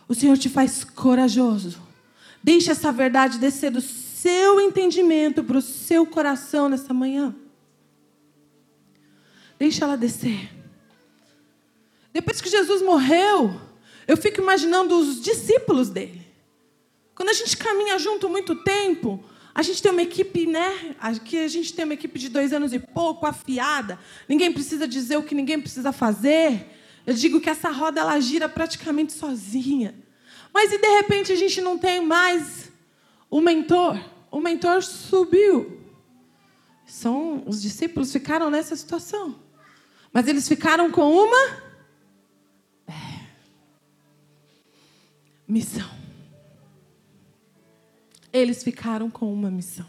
O 0.08 0.14
Senhor 0.14 0.38
te 0.38 0.49
faz 0.49 0.85
corajoso. 0.85 1.80
Deixe 2.42 2.70
essa 2.70 2.90
verdade 2.90 3.38
descer 3.38 3.70
do 3.70 3.80
seu 3.80 4.61
entendimento, 4.61 5.44
para 5.44 5.58
o 5.58 5.62
seu 5.62 6.06
coração 6.06 6.68
nessa 6.68 6.94
manhã. 6.94 7.35
Deixa 9.58 9.85
ela 9.85 9.97
descer. 9.97 10.50
Depois 12.12 12.40
que 12.40 12.49
Jesus 12.49 12.80
morreu, 12.82 13.61
eu 14.06 14.16
fico 14.16 14.40
imaginando 14.40 14.99
os 14.99 15.20
discípulos 15.20 15.90
dele. 15.90 16.26
Quando 17.14 17.28
a 17.28 17.32
gente 17.35 17.56
caminha 17.56 17.99
junto 17.99 18.28
muito 18.28 18.54
tempo, 18.56 19.23
a 19.59 19.62
gente 19.62 19.83
tem 19.83 19.91
uma 19.91 20.03
equipe, 20.03 20.47
né? 20.47 20.95
Aqui 21.00 21.37
a 21.37 21.49
gente 21.49 21.75
tem 21.75 21.85
uma 21.85 21.95
equipe 21.95 22.17
de 22.17 22.29
dois 22.29 22.53
anos 22.53 22.73
e 22.73 22.79
pouco, 22.79 23.27
afiada. 23.27 23.99
Ninguém 24.29 24.53
precisa 24.53 24.87
dizer 24.87 25.17
o 25.17 25.23
que 25.25 25.35
ninguém 25.35 25.61
precisa 25.61 25.91
fazer. 25.91 26.65
Eu 27.05 27.12
digo 27.12 27.41
que 27.41 27.50
essa 27.50 27.69
roda 27.69 28.00
ela 28.00 28.21
gira 28.21 28.49
praticamente 28.49 29.12
sozinha. 29.12 29.97
Mas 30.55 30.73
e 30.73 30.79
de 30.79 30.87
repente 30.87 31.33
a 31.33 31.35
gente 31.35 31.61
não 31.61 31.77
tem 31.77 32.00
mais 32.00 32.71
o 33.29 33.41
mentor? 33.41 33.99
O 34.31 34.38
mentor 34.38 34.81
subiu. 34.81 35.83
São 36.87 37.43
os 37.45 37.61
discípulos 37.61 38.12
ficaram 38.12 38.50
nessa 38.50 38.77
situação. 38.77 39.41
Mas 40.12 40.29
eles 40.29 40.47
ficaram 40.47 40.88
com 40.88 41.11
uma 41.11 41.62
é, 42.87 42.93
missão. 45.49 45.98
Eles 48.38 48.62
ficaram 48.62 49.11
com 49.11 49.33
uma 49.33 49.50
missão. 49.50 49.87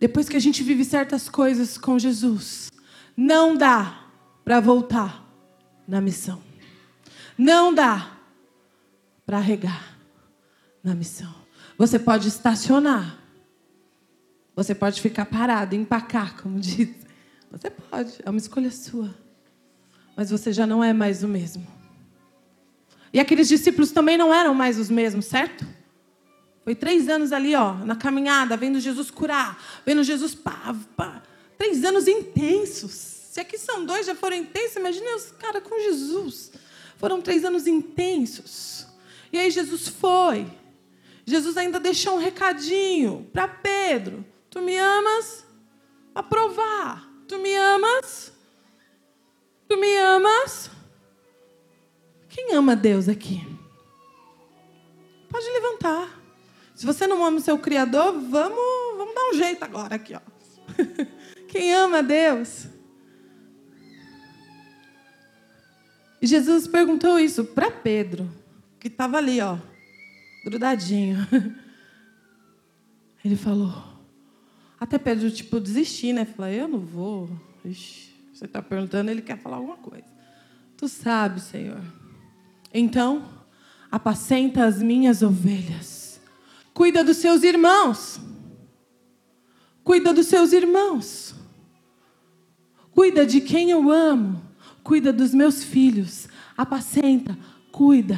Depois 0.00 0.28
que 0.28 0.36
a 0.36 0.40
gente 0.40 0.62
vive 0.62 0.84
certas 0.84 1.28
coisas 1.28 1.76
com 1.76 1.98
Jesus, 1.98 2.70
não 3.16 3.56
dá 3.56 4.06
para 4.44 4.60
voltar 4.60 5.24
na 5.86 6.00
missão. 6.00 6.40
Não 7.36 7.74
dá 7.74 8.18
para 9.26 9.38
regar 9.38 9.96
na 10.82 10.94
missão. 10.94 11.34
Você 11.76 11.98
pode 11.98 12.28
estacionar. 12.28 13.18
Você 14.54 14.74
pode 14.74 15.00
ficar 15.00 15.26
parado, 15.26 15.74
empacar, 15.74 16.40
como 16.40 16.58
diz. 16.60 16.90
Você 17.50 17.70
pode, 17.70 18.14
é 18.24 18.30
uma 18.30 18.38
escolha 18.38 18.70
sua. 18.70 19.14
Mas 20.16 20.30
você 20.30 20.52
já 20.52 20.66
não 20.66 20.82
é 20.82 20.92
mais 20.92 21.22
o 21.22 21.28
mesmo. 21.28 21.66
E 23.12 23.20
aqueles 23.20 23.48
discípulos 23.48 23.90
também 23.90 24.18
não 24.18 24.34
eram 24.34 24.54
mais 24.54 24.78
os 24.78 24.90
mesmos, 24.90 25.26
certo? 25.26 25.66
Foi 26.68 26.74
três 26.74 27.08
anos 27.08 27.32
ali, 27.32 27.54
ó, 27.54 27.72
na 27.72 27.96
caminhada, 27.96 28.54
vendo 28.54 28.78
Jesus 28.78 29.10
curar, 29.10 29.58
vendo 29.86 30.04
Jesus 30.04 30.34
pá, 30.34 30.76
pá. 30.94 31.22
Três 31.56 31.82
anos 31.82 32.06
intensos. 32.06 32.92
Se 32.92 33.40
aqui 33.40 33.56
são 33.56 33.86
dois, 33.86 34.04
já 34.04 34.14
foram 34.14 34.36
intensos, 34.36 34.76
imagina 34.76 35.16
os 35.16 35.32
caras 35.32 35.62
com 35.62 35.80
Jesus. 35.80 36.52
Foram 36.98 37.22
três 37.22 37.42
anos 37.42 37.66
intensos. 37.66 38.86
E 39.32 39.38
aí 39.38 39.50
Jesus 39.50 39.88
foi. 39.88 40.46
Jesus 41.24 41.56
ainda 41.56 41.80
deixou 41.80 42.16
um 42.16 42.20
recadinho 42.20 43.26
para 43.32 43.48
Pedro. 43.48 44.22
Tu 44.50 44.60
me 44.60 44.76
amas? 44.76 45.46
A 46.14 46.22
provar. 46.22 47.10
Tu 47.26 47.38
me 47.38 47.56
amas? 47.56 48.30
Tu 49.66 49.74
me 49.74 49.96
amas? 49.96 50.70
Quem 52.28 52.52
ama 52.52 52.76
Deus 52.76 53.08
aqui? 53.08 53.40
Pode 55.30 55.46
levantar. 55.48 56.17
Se 56.78 56.86
você 56.86 57.08
não 57.08 57.24
ama 57.24 57.38
o 57.38 57.40
seu 57.40 57.58
Criador, 57.58 58.12
vamos, 58.12 58.96
vamos 58.96 59.12
dar 59.12 59.30
um 59.30 59.34
jeito 59.34 59.64
agora 59.64 59.96
aqui. 59.96 60.14
Ó. 60.14 60.20
Quem 61.50 61.74
ama 61.74 62.04
Deus? 62.04 62.68
E 66.22 66.26
Jesus 66.28 66.68
perguntou 66.68 67.18
isso 67.18 67.44
para 67.46 67.68
Pedro, 67.68 68.30
que 68.78 68.86
estava 68.86 69.16
ali, 69.16 69.40
ó, 69.40 69.58
grudadinho. 70.44 71.18
Ele 73.24 73.34
falou. 73.34 73.74
Até 74.78 74.98
Pedro, 74.98 75.32
tipo, 75.32 75.58
desistir, 75.58 76.12
né? 76.12 76.24
Falou, 76.24 76.52
eu 76.52 76.68
não 76.68 76.78
vou. 76.78 77.28
Ixi, 77.64 78.14
você 78.32 78.44
está 78.44 78.62
perguntando, 78.62 79.10
ele 79.10 79.20
quer 79.20 79.36
falar 79.36 79.56
alguma 79.56 79.78
coisa. 79.78 80.06
Tu 80.76 80.86
sabe, 80.86 81.40
Senhor. 81.40 81.82
Então, 82.72 83.28
apacenta 83.90 84.64
as 84.64 84.80
minhas 84.80 85.22
ovelhas. 85.22 85.97
Cuida 86.78 87.02
dos 87.02 87.16
seus 87.16 87.42
irmãos. 87.42 88.20
Cuida 89.82 90.14
dos 90.14 90.26
seus 90.26 90.52
irmãos. 90.52 91.34
Cuida 92.92 93.26
de 93.26 93.40
quem 93.40 93.72
eu 93.72 93.90
amo. 93.90 94.40
Cuida 94.84 95.12
dos 95.12 95.34
meus 95.34 95.64
filhos. 95.64 96.28
Apacenta, 96.56 97.36
cuida. 97.72 98.16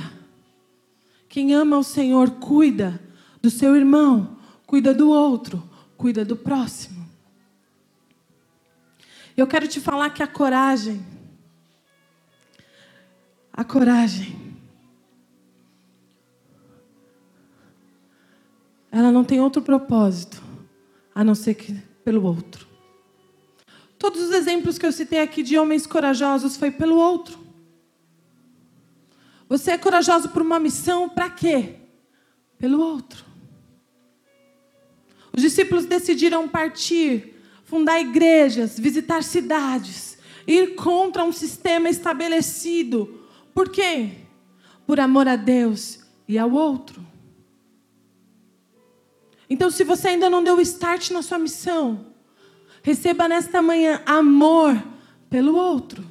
Quem 1.26 1.54
ama 1.54 1.78
o 1.78 1.82
Senhor, 1.82 2.32
cuida 2.32 3.00
do 3.40 3.48
seu 3.48 3.74
irmão, 3.74 4.36
cuida 4.66 4.92
do 4.92 5.08
outro, 5.08 5.66
cuida 5.96 6.22
do 6.22 6.36
próximo. 6.36 7.08
Eu 9.34 9.46
quero 9.46 9.66
te 9.66 9.80
falar 9.80 10.10
que 10.10 10.22
a 10.22 10.26
coragem, 10.26 11.02
a 13.50 13.64
coragem, 13.64 14.49
ela 18.90 19.12
não 19.12 19.24
tem 19.24 19.40
outro 19.40 19.62
propósito 19.62 20.42
a 21.14 21.22
não 21.22 21.34
ser 21.34 21.54
que 21.54 21.74
pelo 22.04 22.24
outro. 22.24 22.66
Todos 23.98 24.20
os 24.22 24.30
exemplos 24.32 24.78
que 24.78 24.86
eu 24.86 24.92
citei 24.92 25.20
aqui 25.20 25.42
de 25.42 25.58
homens 25.58 25.86
corajosos 25.86 26.56
foi 26.56 26.70
pelo 26.70 26.96
outro. 26.96 27.38
Você 29.48 29.72
é 29.72 29.78
corajoso 29.78 30.30
por 30.30 30.42
uma 30.42 30.58
missão, 30.58 31.08
para 31.08 31.28
quê? 31.28 31.74
Pelo 32.56 32.80
outro. 32.80 33.24
Os 35.32 35.42
discípulos 35.42 35.84
decidiram 35.86 36.48
partir, 36.48 37.34
fundar 37.64 38.00
igrejas, 38.00 38.78
visitar 38.78 39.22
cidades, 39.22 40.18
ir 40.46 40.74
contra 40.74 41.22
um 41.24 41.32
sistema 41.32 41.88
estabelecido. 41.88 43.20
Por 43.52 43.68
quê? 43.68 44.10
Por 44.86 44.98
amor 44.98 45.28
a 45.28 45.36
Deus 45.36 46.00
e 46.26 46.38
ao 46.38 46.50
outro. 46.50 47.09
Então, 49.50 49.68
se 49.68 49.82
você 49.82 50.08
ainda 50.08 50.30
não 50.30 50.44
deu 50.44 50.56
o 50.56 50.60
start 50.60 51.10
na 51.10 51.22
sua 51.22 51.36
missão, 51.36 52.06
receba 52.84 53.26
nesta 53.26 53.60
manhã 53.60 54.00
amor 54.06 54.80
pelo 55.28 55.56
outro, 55.56 56.04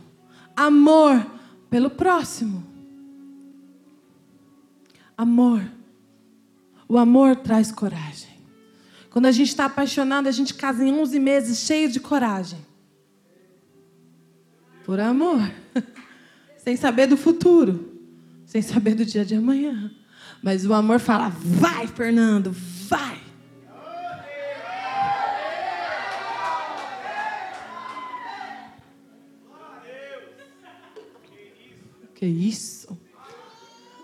amor 0.54 1.26
pelo 1.70 1.90
próximo. 1.90 2.68
Amor. 5.18 5.64
O 6.88 6.98
amor 6.98 7.38
traz 7.38 7.72
coragem. 7.72 8.30
Quando 9.10 9.26
a 9.26 9.32
gente 9.32 9.50
está 9.50 9.66
apaixonado, 9.66 10.28
a 10.28 10.32
gente 10.32 10.54
casa 10.54 10.84
em 10.84 10.92
11 10.92 11.20
meses 11.20 11.60
cheio 11.60 11.90
de 11.90 12.00
coragem. 12.00 12.60
Por 14.86 15.00
amor. 15.00 15.52
sem 16.58 16.76
saber 16.76 17.08
do 17.08 17.18
futuro. 17.18 18.00
Sem 18.46 18.62
saber 18.62 18.96
do 18.96 19.06
dia 19.06 19.24
de 19.24 19.36
amanhã. 19.36 19.92
Mas 20.42 20.66
o 20.66 20.74
amor 20.74 21.00
fala: 21.00 21.30
vai, 21.30 21.88
Fernando, 21.88 22.56
vai. 22.88 23.19
Que 32.20 32.26
isso? 32.26 33.00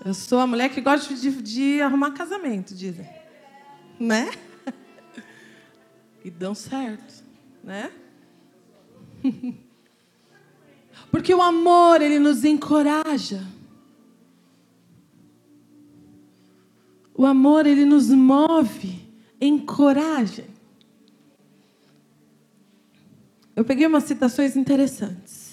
Eu 0.06 0.14
sou 0.14 0.40
a 0.40 0.48
mulher 0.48 0.70
que 0.70 0.80
gosta 0.80 1.14
de, 1.14 1.30
de 1.42 1.82
arrumar 1.82 2.12
casamento, 2.12 2.74
dizem. 2.74 3.06
Né? 4.00 4.32
E 6.24 6.32
dão 6.32 6.56
certo, 6.56 7.26
né? 7.62 7.92
Porque 11.12 11.36
o 11.36 11.42
amor, 11.42 12.02
ele 12.02 12.18
nos 12.18 12.46
encoraja. 12.46 13.46
O 17.14 17.26
amor, 17.26 17.66
ele 17.66 17.84
nos 17.84 18.08
move, 18.08 19.14
encoraja. 19.42 20.46
Eu 23.54 23.66
peguei 23.66 23.86
umas 23.86 24.06
citações 24.06 24.56
interessantes. 24.56 25.45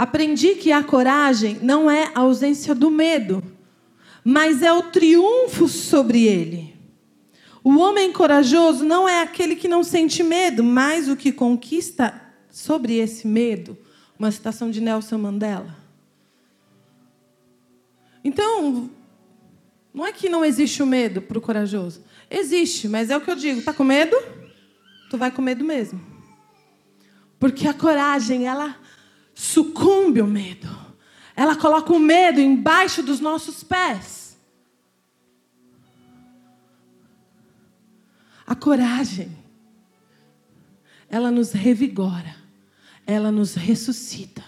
Aprendi 0.00 0.54
que 0.54 0.72
a 0.72 0.82
coragem 0.82 1.58
não 1.60 1.90
é 1.90 2.10
a 2.14 2.20
ausência 2.20 2.74
do 2.74 2.90
medo, 2.90 3.42
mas 4.24 4.62
é 4.62 4.72
o 4.72 4.84
triunfo 4.84 5.68
sobre 5.68 6.24
ele. 6.24 6.74
O 7.62 7.76
homem 7.78 8.10
corajoso 8.10 8.82
não 8.82 9.06
é 9.06 9.20
aquele 9.20 9.54
que 9.54 9.68
não 9.68 9.84
sente 9.84 10.22
medo, 10.22 10.64
mas 10.64 11.06
o 11.06 11.14
que 11.14 11.30
conquista 11.30 12.18
sobre 12.48 12.96
esse 12.96 13.26
medo. 13.26 13.76
Uma 14.18 14.30
citação 14.30 14.70
de 14.70 14.80
Nelson 14.80 15.18
Mandela. 15.18 15.76
Então, 18.24 18.88
não 19.92 20.06
é 20.06 20.12
que 20.12 20.30
não 20.30 20.42
existe 20.42 20.82
o 20.82 20.86
medo 20.86 21.20
para 21.20 21.36
o 21.36 21.42
corajoso. 21.42 22.02
Existe, 22.30 22.88
mas 22.88 23.10
é 23.10 23.16
o 23.18 23.20
que 23.20 23.30
eu 23.30 23.36
digo. 23.36 23.60
Tá 23.60 23.74
com 23.74 23.84
medo? 23.84 24.16
Tu 25.10 25.18
vai 25.18 25.30
com 25.30 25.42
medo 25.42 25.62
mesmo. 25.62 26.00
Porque 27.38 27.68
a 27.68 27.74
coragem, 27.74 28.46
ela 28.46 28.76
sucumbe 29.34 30.20
ao 30.20 30.26
medo. 30.26 30.68
Ela 31.36 31.56
coloca 31.56 31.92
o 31.92 31.98
medo 31.98 32.40
embaixo 32.40 33.02
dos 33.02 33.20
nossos 33.20 33.62
pés. 33.62 34.20
coragem, 38.60 39.34
ela 41.08 41.30
nos 41.30 41.52
revigora, 41.52 42.36
ela 43.06 43.32
nos 43.32 43.54
ressuscita. 43.54 44.44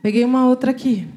Peguei 0.00 0.24
uma 0.24 0.46
outra 0.46 0.70
aqui. 0.70 1.08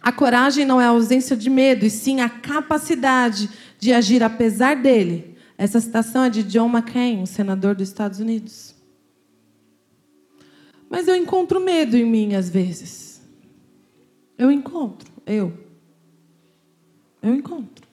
A 0.00 0.12
coragem 0.12 0.66
não 0.66 0.80
é 0.80 0.84
a 0.84 0.90
ausência 0.90 1.34
de 1.34 1.48
medo, 1.48 1.86
e 1.86 1.90
sim 1.90 2.20
a 2.20 2.28
capacidade 2.28 3.48
de 3.80 3.92
agir 3.92 4.22
apesar 4.22 4.76
dele. 4.76 5.36
Essa 5.56 5.80
citação 5.80 6.24
é 6.24 6.30
de 6.30 6.42
John 6.42 6.68
McCain, 6.68 7.22
um 7.22 7.26
senador 7.26 7.74
dos 7.74 7.88
Estados 7.88 8.20
Unidos. 8.20 8.73
Mas 10.94 11.08
eu 11.08 11.16
encontro 11.16 11.58
medo 11.58 11.96
em 11.96 12.04
mim 12.04 12.36
às 12.36 12.48
vezes. 12.48 13.20
Eu 14.38 14.48
encontro, 14.48 15.10
eu. 15.26 15.52
Eu 17.20 17.34
encontro. 17.34 17.84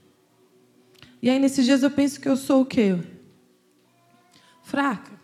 E 1.19 1.27
aí, 1.27 1.39
nesses 1.39 1.65
dias, 1.65 1.81
eu 1.81 1.89
penso 1.89 2.21
que 2.21 2.29
eu 2.29 2.37
sou 2.37 2.61
o 2.61 2.65
quê? 2.65 2.95
Fraca. 4.61 5.19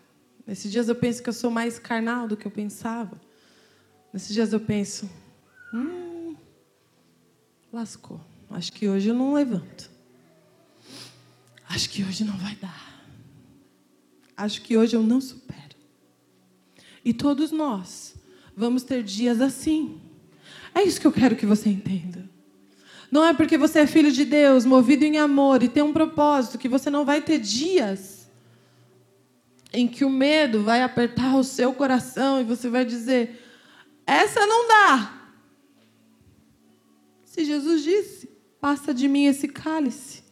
Nesses 0.47 0.71
dias, 0.71 0.89
eu 0.89 0.95
penso 0.95 1.21
que 1.21 1.29
eu 1.29 1.33
sou 1.33 1.51
mais 1.51 1.77
carnal 1.77 2.27
do 2.27 2.35
que 2.35 2.47
eu 2.47 2.51
pensava. 2.51 3.21
Nesses 4.11 4.33
dias, 4.33 4.53
eu 4.53 4.59
penso: 4.59 5.07
hum, 5.71 6.35
lascou. 7.71 8.19
Acho 8.49 8.73
que 8.73 8.89
hoje 8.89 9.09
eu 9.09 9.13
não 9.13 9.35
levanto. 9.35 9.87
Acho 11.69 11.87
que 11.91 12.03
hoje 12.03 12.23
não 12.23 12.37
vai 12.39 12.55
dar. 12.55 13.05
Acho 14.35 14.63
que 14.63 14.75
hoje 14.75 14.95
eu 14.95 15.03
não 15.03 15.21
supero. 15.21 15.66
E 17.07 17.13
todos 17.13 17.51
nós 17.51 18.15
vamos 18.53 18.83
ter 18.83 19.01
dias 19.01 19.39
assim. 19.39 19.97
É 20.75 20.83
isso 20.83 20.99
que 20.99 21.07
eu 21.07 21.11
quero 21.13 21.37
que 21.37 21.45
você 21.45 21.69
entenda. 21.69 22.29
Não 23.09 23.23
é 23.23 23.33
porque 23.33 23.57
você 23.57 23.79
é 23.79 23.87
filho 23.87 24.11
de 24.11 24.25
Deus, 24.25 24.65
movido 24.65 25.05
em 25.05 25.17
amor 25.17 25.63
e 25.63 25.69
tem 25.69 25.81
um 25.81 25.93
propósito, 25.93 26.57
que 26.57 26.67
você 26.67 26.89
não 26.89 27.05
vai 27.05 27.21
ter 27.21 27.39
dias 27.39 28.29
em 29.71 29.87
que 29.87 30.03
o 30.03 30.09
medo 30.09 30.63
vai 30.63 30.81
apertar 30.81 31.37
o 31.37 31.45
seu 31.45 31.71
coração 31.71 32.41
e 32.41 32.43
você 32.43 32.67
vai 32.67 32.83
dizer: 32.83 33.41
essa 34.05 34.45
não 34.45 34.67
dá. 34.67 35.31
Se 37.23 37.45
Jesus 37.45 37.85
disse: 37.85 38.29
passa 38.59 38.93
de 38.93 39.07
mim 39.07 39.27
esse 39.27 39.47
cálice, 39.47 40.23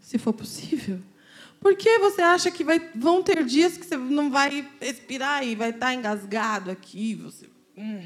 se 0.00 0.16
for 0.16 0.32
possível. 0.32 0.98
Por 1.60 1.76
que 1.76 1.98
você 1.98 2.22
acha 2.22 2.50
que 2.50 2.64
vai, 2.64 2.78
vão 2.94 3.22
ter 3.22 3.44
dias 3.44 3.76
que 3.76 3.84
você 3.84 3.96
não 3.96 4.30
vai 4.30 4.66
respirar 4.80 5.46
e 5.46 5.54
vai 5.54 5.70
estar 5.70 5.94
engasgado 5.94 6.70
aqui? 6.70 7.14
Você, 7.16 7.46
hum, 7.76 8.02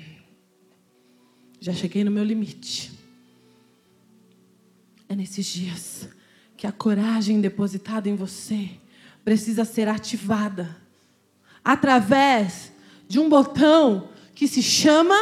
já 1.61 1.73
cheguei 1.73 2.03
no 2.03 2.11
meu 2.11 2.25
limite. 2.25 2.93
É 5.09 5.14
nesses 5.14 5.47
dias 5.47 6.09
que 6.57 6.67
a 6.67 6.73
coragem 6.73 7.40
depositada 7.40 8.09
em 8.09 8.17
você 8.17 8.71
precisa 9.25 9.64
ser 9.64 9.88
ativada 9.88 10.77
através 11.64 12.73
de 13.07 13.19
um 13.21 13.29
botão 13.29 14.11
que 14.35 14.49
se 14.49 14.62
chama 14.62 15.14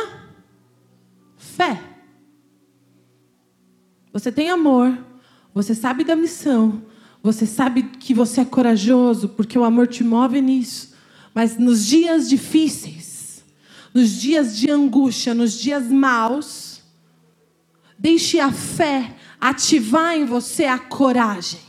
fé. 1.37 1.81
Você 4.13 4.33
tem 4.33 4.51
amor, 4.51 4.99
você 5.55 5.75
sabe 5.75 6.03
da 6.03 6.17
missão, 6.17 6.83
você 7.23 7.47
sabe 7.47 7.85
que 7.85 8.13
você 8.13 8.41
é 8.41 8.45
corajoso, 8.45 9.29
porque 9.29 9.57
o 9.57 9.63
amor 9.63 9.87
te 9.87 10.03
move 10.03 10.41
nisso. 10.41 10.93
Mas 11.33 11.57
nos 11.57 11.87
dias 11.87 12.29
difíceis, 12.29 13.45
nos 13.95 14.21
dias 14.21 14.57
de 14.57 14.69
angústia, 14.69 15.33
nos 15.33 15.53
dias 15.53 15.87
maus, 15.89 16.83
deixe 17.97 18.41
a 18.41 18.51
fé 18.51 19.15
ativar 19.41 20.17
em 20.17 20.25
você 20.25 20.65
a 20.65 20.79
coragem. 20.79 21.61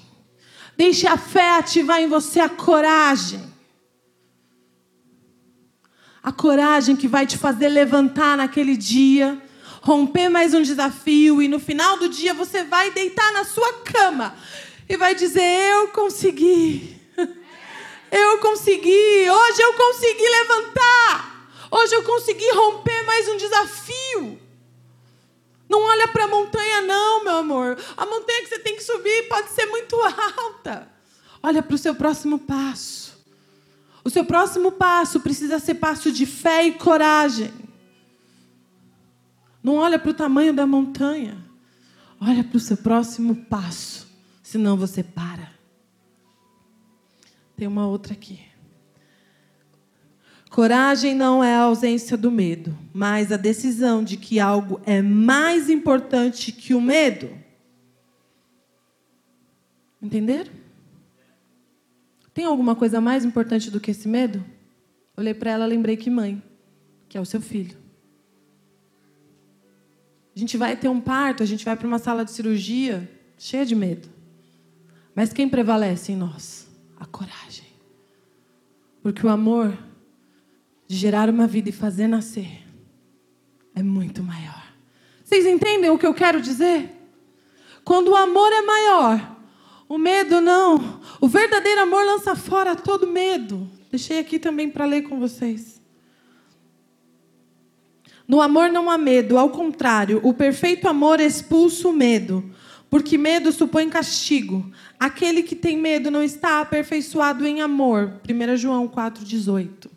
Deixe 0.76 1.06
a 1.06 1.18
fé 1.18 1.52
ativar 1.52 2.02
em 2.02 2.08
você 2.08 2.40
a 2.40 2.50
coragem. 2.50 3.54
A 6.24 6.32
coragem 6.32 6.96
que 6.96 7.08
vai 7.08 7.28
te 7.28 7.38
fazer 7.38 7.70
levantar 7.70 8.38
naquele 8.38 8.76
dia, 8.76 9.40
romper 9.82 10.30
mais 10.30 10.54
um 10.54 10.64
desafio 10.64 11.44
e 11.44 11.48
no 11.48 11.60
final 11.60 12.00
do 12.00 12.10
dia 12.10 12.34
você 12.34 12.64
vai 12.64 12.90
deitar 12.92 13.32
na 13.34 13.44
sua 13.44 13.74
cama 13.84 14.34
e 14.88 14.98
vai 14.98 15.16
dizer: 15.16 15.42
Eu 15.42 15.90
consegui. 15.90 17.02
Eu 18.12 18.38
consegui. 18.38 19.30
Hoje 19.30 19.62
eu 19.62 19.74
consegui 19.74 20.30
levantar. 20.30 21.50
Hoje 21.72 21.96
eu 21.96 22.04
consegui 22.04 22.48
romper 22.52 23.04
mais 23.08 23.28
um 23.28 23.38
desafio. 23.38 24.40
Não 25.68 25.82
olha 25.82 26.08
para 26.08 26.26
a 26.26 26.28
montanha, 26.28 26.82
não, 26.82 27.24
meu 27.24 27.38
amor. 27.38 27.78
A 27.98 28.06
montanha 28.06 28.44
que 28.44 28.50
você 28.50 28.60
tem 28.60 28.76
que 28.76 28.84
subir 28.84 29.28
pode 29.28 29.50
ser 29.50 29.66
muito 29.66 29.96
alta. 30.38 30.88
Olha 31.42 31.64
para 31.64 31.74
o 31.74 31.78
seu 31.80 31.96
próximo 31.96 32.38
passo. 32.38 33.18
O 34.04 34.10
seu 34.10 34.24
próximo 34.24 34.72
passo 34.72 35.20
precisa 35.20 35.58
ser 35.58 35.76
passo 35.76 36.12
de 36.12 36.28
fé 36.28 36.68
e 36.68 36.74
coragem. 36.74 37.52
Não 39.64 39.78
olha 39.78 39.98
para 39.98 40.12
o 40.12 40.14
tamanho 40.14 40.54
da 40.54 40.68
montanha. 40.68 41.44
Olha 42.22 42.44
para 42.44 42.58
o 42.58 42.60
seu 42.60 42.78
próximo 42.78 43.36
passo. 43.50 44.03
Senão 44.54 44.78
você 44.78 45.02
para. 45.02 45.52
Tem 47.58 47.68
uma 47.68 47.88
outra 47.88 48.14
aqui. 48.14 48.40
Coragem 50.52 51.16
não 51.16 51.44
é 51.44 51.56
a 51.56 51.62
ausência 51.62 52.16
do 52.16 52.30
medo, 52.30 52.78
mas 52.94 53.32
a 53.32 53.36
decisão 53.36 54.04
de 54.04 54.16
que 54.16 54.40
algo 54.40 54.80
é 54.86 55.02
mais 55.02 55.72
importante 55.72 56.52
que 56.52 56.76
o 56.76 56.80
medo. 56.80 57.36
Entenderam? 60.00 60.52
Tem 62.32 62.46
alguma 62.46 62.76
coisa 62.76 63.02
mais 63.02 63.26
importante 63.26 63.72
do 63.72 63.80
que 63.80 63.90
esse 63.90 64.08
medo? 64.08 64.46
Olhei 65.18 65.34
para 65.34 65.50
ela, 65.50 65.66
lembrei 65.66 65.98
que 65.98 66.12
mãe, 66.12 66.40
que 67.10 67.18
é 67.18 67.22
o 67.22 67.26
seu 67.26 67.42
filho. 67.42 67.76
A 70.36 70.38
gente 70.38 70.58
vai 70.58 70.78
ter 70.78 70.90
um 70.90 71.02
parto, 71.02 71.42
a 71.42 71.46
gente 71.48 71.66
vai 71.66 71.76
para 71.76 71.88
uma 71.88 71.98
sala 71.98 72.24
de 72.24 72.30
cirurgia 72.30 73.10
cheia 73.36 73.66
de 73.66 73.74
medo. 73.74 74.13
Mas 75.16 75.32
quem 75.32 75.48
prevalece 75.48 76.12
em 76.12 76.16
nós? 76.16 76.68
A 77.00 77.06
coragem. 77.06 77.68
Porque 79.02 79.26
o 79.26 79.30
amor 79.30 79.78
de 80.88 80.96
gerar 80.96 81.30
uma 81.30 81.48
vida 81.48 81.70
e 81.70 81.74
fazer 81.74 82.08
nascer 82.08 82.64
é 83.76 83.84
muito 83.84 84.24
maior. 84.24 84.64
Vocês 85.24 85.46
entendem 85.46 85.90
o 85.90 85.98
que 85.98 86.06
eu 86.06 86.14
quero 86.14 86.42
dizer? 86.42 86.90
Quando 87.84 88.10
o 88.10 88.16
amor 88.16 88.52
é 88.52 88.62
maior, 88.62 89.38
o 89.90 89.98
medo 89.98 90.40
não. 90.40 91.02
O 91.20 91.28
verdadeiro 91.28 91.82
amor 91.82 92.06
lança 92.06 92.36
fora 92.36 92.76
todo 92.76 93.08
medo. 93.08 93.70
Deixei 93.92 94.20
aqui 94.20 94.40
também 94.40 94.70
para 94.70 94.86
ler 94.86 95.04
com 95.04 95.20
vocês. 95.20 95.82
No 98.28 98.42
amor 98.42 98.70
não 98.70 98.90
há 98.90 98.98
medo, 98.98 99.38
ao 99.38 99.50
contrário, 99.50 100.22
o 100.24 100.34
perfeito 100.34 100.88
amor 100.88 101.20
expulsa 101.20 101.90
o 101.90 101.94
medo, 101.94 102.44
porque 102.94 103.18
medo 103.18 103.52
supõe 103.52 103.90
castigo. 103.90 104.72
Aquele 105.00 105.42
que 105.42 105.56
tem 105.56 105.76
medo 105.76 106.12
não 106.12 106.22
está 106.22 106.62
aperfeiçoado 106.62 107.44
em 107.44 107.60
amor. 107.60 108.22
1 108.30 108.56
João 108.56 108.88
4,18. 108.88 109.90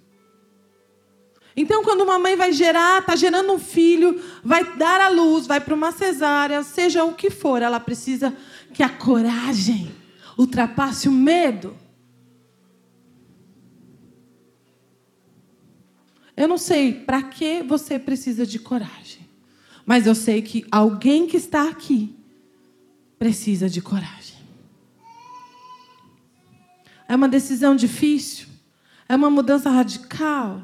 Então, 1.55 1.85
quando 1.85 2.01
uma 2.01 2.19
mãe 2.19 2.37
vai 2.37 2.55
gerar, 2.55 3.01
está 3.01 3.15
gerando 3.15 3.53
um 3.53 3.59
filho, 3.59 4.19
vai 4.43 4.79
dar 4.79 4.99
à 4.99 5.11
luz, 5.11 5.47
vai 5.47 5.61
para 5.61 5.75
uma 5.75 5.93
cesárea, 5.93 6.63
seja 6.63 7.05
o 7.05 7.13
que 7.13 7.29
for, 7.29 7.61
ela 7.61 7.79
precisa 7.79 8.35
que 8.73 8.83
a 8.83 8.89
coragem 8.89 9.95
ultrapasse 10.39 11.07
o 11.07 11.13
medo. 11.13 11.77
Eu 16.35 16.49
não 16.49 16.57
sei 16.57 16.95
para 16.95 17.23
que 17.25 17.63
você 17.63 17.99
precisa 17.99 18.47
de 18.47 18.59
coragem, 18.59 19.29
mas 19.85 20.07
eu 20.07 20.15
sei 20.15 20.41
que 20.41 20.65
alguém 20.71 21.27
que 21.27 21.37
está 21.37 21.69
aqui 21.69 22.17
precisa 23.19 23.69
de 23.69 23.81
coragem. 23.81 24.37
É 27.09 27.15
uma 27.15 27.29
decisão 27.29 27.77
difícil, 27.77 28.49
é 29.09 29.15
uma 29.15 29.31
mudança 29.31 29.71
radical. 29.71 30.63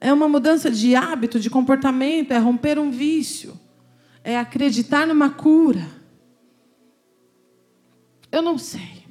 É 0.00 0.12
uma 0.12 0.28
mudança 0.28 0.70
de 0.70 0.94
hábito, 0.94 1.40
de 1.40 1.48
comportamento, 1.48 2.32
é 2.32 2.38
romper 2.38 2.78
um 2.78 2.90
vício, 2.90 3.58
é 4.22 4.38
acreditar 4.38 5.06
numa 5.06 5.30
cura. 5.30 5.88
Eu 8.30 8.42
não 8.42 8.58
sei. 8.58 9.04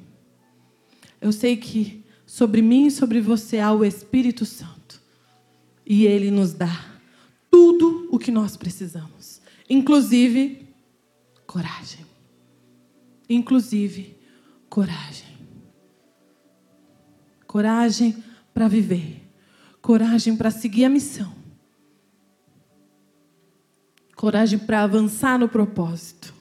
Eu 1.20 1.32
sei 1.32 1.56
que 1.56 2.04
sobre 2.24 2.62
mim 2.62 2.86
e 2.86 2.90
sobre 2.90 3.20
você 3.20 3.58
há 3.58 3.72
o 3.72 3.84
Espírito 3.84 4.44
Santo. 4.44 5.00
E 5.84 6.04
ele 6.06 6.30
nos 6.30 6.52
dá 6.52 6.84
tudo 7.50 8.08
o 8.10 8.18
que 8.18 8.30
nós 8.30 8.56
precisamos, 8.56 9.40
inclusive 9.68 10.65
coragem. 11.56 12.06
Inclusive 13.28 14.16
coragem. 14.68 15.36
Coragem 17.46 18.22
para 18.52 18.68
viver 18.68 19.26
coragem 19.86 20.36
para 20.36 20.50
seguir 20.50 20.84
a 20.84 20.88
missão, 20.88 21.32
coragem 24.16 24.58
para 24.58 24.82
avançar 24.82 25.38
no 25.38 25.48
propósito. 25.48 26.34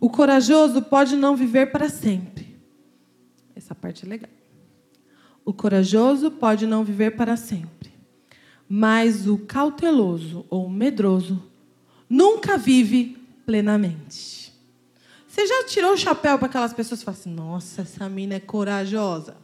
O 0.00 0.08
corajoso 0.08 0.80
pode 0.80 1.16
não 1.16 1.36
viver 1.36 1.70
para 1.70 1.90
sempre. 1.90 2.56
Essa 3.54 3.74
parte 3.74 4.06
é 4.06 4.08
legal. 4.08 4.30
O 5.44 5.52
corajoso 5.52 6.30
pode 6.30 6.66
não 6.66 6.82
viver 6.82 7.10
para 7.10 7.36
sempre. 7.36 7.92
Mas 8.66 9.28
o 9.28 9.36
cauteloso 9.36 10.46
ou 10.48 10.70
medroso 10.70 11.42
nunca 12.08 12.56
vive 12.56 13.15
plenamente. 13.46 14.52
Você 15.28 15.46
já 15.46 15.64
tirou 15.64 15.92
o 15.92 15.96
chapéu 15.96 16.36
para 16.38 16.48
aquelas 16.48 16.74
pessoas 16.74 17.00
e 17.00 17.04
fala 17.04 17.16
assim: 17.16 17.30
nossa, 17.30 17.82
essa 17.82 18.08
mina 18.08 18.34
é 18.34 18.40
corajosa? 18.40 19.36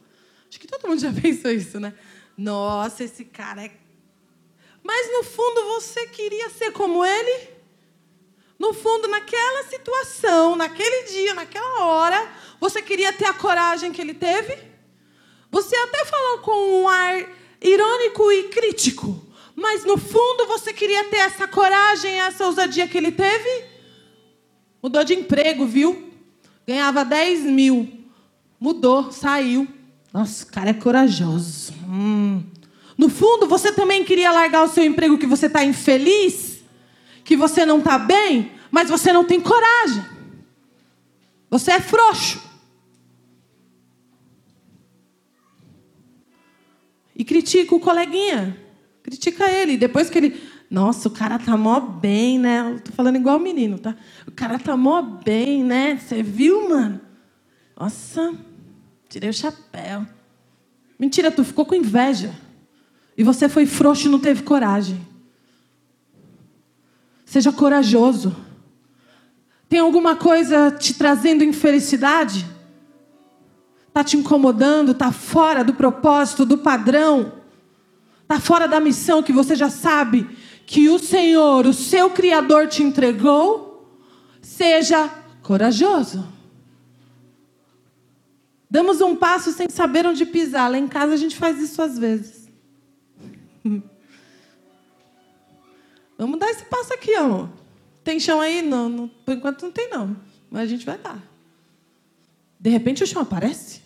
Acho 0.48 0.58
que 0.58 0.66
todo 0.66 0.88
mundo 0.88 1.00
já 1.00 1.12
pensou 1.22 1.52
isso, 1.52 1.78
né? 1.78 1.94
Nossa, 2.36 3.04
esse 3.04 3.24
cara 3.24 3.64
é. 3.64 3.70
Mas 4.82 5.12
no 5.12 5.22
fundo 5.22 5.64
você 5.66 6.06
queria 6.08 6.50
ser 6.50 6.72
como 6.72 7.04
ele? 7.04 7.50
No 8.58 8.74
fundo, 8.74 9.08
naquela 9.08 9.64
situação, 9.64 10.56
naquele 10.56 11.04
dia, 11.08 11.34
naquela 11.34 11.84
hora, 11.84 12.30
você 12.60 12.80
queria 12.80 13.12
ter 13.12 13.24
a 13.24 13.34
coragem 13.34 13.92
que 13.92 14.00
ele 14.00 14.14
teve? 14.14 14.56
Você 15.50 15.74
até 15.76 16.04
falou 16.04 16.38
com 16.38 16.82
um 16.82 16.88
ar 16.88 17.28
irônico 17.60 18.30
e 18.32 18.44
crítico, 18.44 19.20
mas 19.54 19.84
no 19.84 19.98
fundo 19.98 20.46
você 20.46 20.72
queria 20.72 21.04
ter 21.04 21.18
essa 21.18 21.46
coragem, 21.46 22.20
essa 22.20 22.46
ousadia 22.46 22.88
que 22.88 22.96
ele 22.96 23.12
teve? 23.12 23.71
Mudou 24.82 25.04
de 25.04 25.14
emprego, 25.14 25.64
viu? 25.66 26.10
Ganhava 26.66 27.04
10 27.04 27.44
mil. 27.44 27.88
Mudou, 28.58 29.12
saiu. 29.12 29.68
Nossa, 30.12 30.44
o 30.44 30.48
cara 30.48 30.70
é 30.70 30.74
corajoso. 30.74 31.72
Hum. 31.88 32.42
No 32.98 33.08
fundo, 33.08 33.46
você 33.46 33.72
também 33.72 34.04
queria 34.04 34.30
largar 34.32 34.64
o 34.64 34.68
seu 34.68 34.84
emprego 34.84 35.18
que 35.18 35.26
você 35.26 35.46
está 35.46 35.64
infeliz? 35.64 36.52
que 37.24 37.36
você 37.36 37.64
não 37.64 37.78
está 37.78 37.98
bem, 37.98 38.52
mas 38.70 38.88
você 38.88 39.12
não 39.12 39.24
tem 39.24 39.40
coragem. 39.40 40.04
Você 41.50 41.72
é 41.72 41.80
frouxo. 41.80 42.42
E 47.14 47.24
critica 47.24 47.74
o 47.74 47.80
coleguinha. 47.80 48.58
Critica 49.02 49.50
ele. 49.50 49.76
Depois 49.76 50.08
que 50.08 50.18
ele. 50.18 50.51
Nossa, 50.72 51.06
o 51.06 51.10
cara 51.10 51.38
tá 51.38 51.54
mó 51.54 51.78
bem, 51.78 52.38
né? 52.38 52.72
Eu 52.72 52.80
tô 52.80 52.92
falando 52.92 53.16
igual 53.16 53.36
o 53.36 53.40
menino, 53.40 53.78
tá? 53.78 53.94
O 54.26 54.30
cara 54.30 54.58
tá 54.58 54.74
mó 54.74 55.02
bem, 55.02 55.62
né? 55.62 55.98
Você 55.98 56.22
viu, 56.22 56.66
mano? 56.66 56.98
Nossa, 57.78 58.34
tirei 59.06 59.28
o 59.28 59.34
chapéu. 59.34 60.06
Mentira, 60.98 61.30
tu 61.30 61.44
ficou 61.44 61.66
com 61.66 61.74
inveja. 61.74 62.34
E 63.18 63.22
você 63.22 63.50
foi 63.50 63.66
frouxo 63.66 64.08
e 64.08 64.10
não 64.10 64.18
teve 64.18 64.44
coragem. 64.44 64.98
Seja 67.26 67.52
corajoso. 67.52 68.34
Tem 69.68 69.78
alguma 69.78 70.16
coisa 70.16 70.70
te 70.70 70.94
trazendo 70.94 71.44
infelicidade? 71.44 72.46
Está 73.88 74.02
te 74.02 74.16
incomodando? 74.16 74.92
Está 74.92 75.12
fora 75.12 75.62
do 75.62 75.74
propósito, 75.74 76.46
do 76.46 76.56
padrão? 76.56 77.30
Está 78.22 78.40
fora 78.40 78.66
da 78.66 78.80
missão 78.80 79.22
que 79.22 79.34
você 79.34 79.54
já 79.54 79.68
sabe 79.68 80.40
que 80.72 80.88
o 80.88 80.98
Senhor, 80.98 81.66
o 81.66 81.74
seu 81.74 82.08
Criador, 82.08 82.66
te 82.66 82.82
entregou? 82.82 83.94
Seja 84.40 85.06
corajoso. 85.42 86.26
Damos 88.70 89.02
um 89.02 89.14
passo 89.14 89.52
sem 89.52 89.68
saber 89.68 90.06
onde 90.06 90.24
pisar. 90.24 90.70
Lá 90.70 90.78
em 90.78 90.88
casa 90.88 91.12
a 91.12 91.16
gente 91.18 91.36
faz 91.36 91.60
isso 91.60 91.82
às 91.82 91.98
vezes. 91.98 92.48
Vamos 96.16 96.38
dar 96.38 96.48
esse 96.48 96.64
passo 96.64 96.94
aqui, 96.94 97.14
amor. 97.16 97.50
Tem 98.02 98.18
chão 98.18 98.40
aí? 98.40 98.62
Não, 98.62 98.88
não, 98.88 99.08
por 99.08 99.34
enquanto 99.34 99.64
não 99.64 99.72
tem, 99.72 99.90
não. 99.90 100.16
Mas 100.50 100.62
a 100.62 100.66
gente 100.66 100.86
vai 100.86 100.96
dar. 100.96 101.22
De 102.58 102.70
repente 102.70 103.04
o 103.04 103.06
chão 103.06 103.20
aparece. 103.20 103.82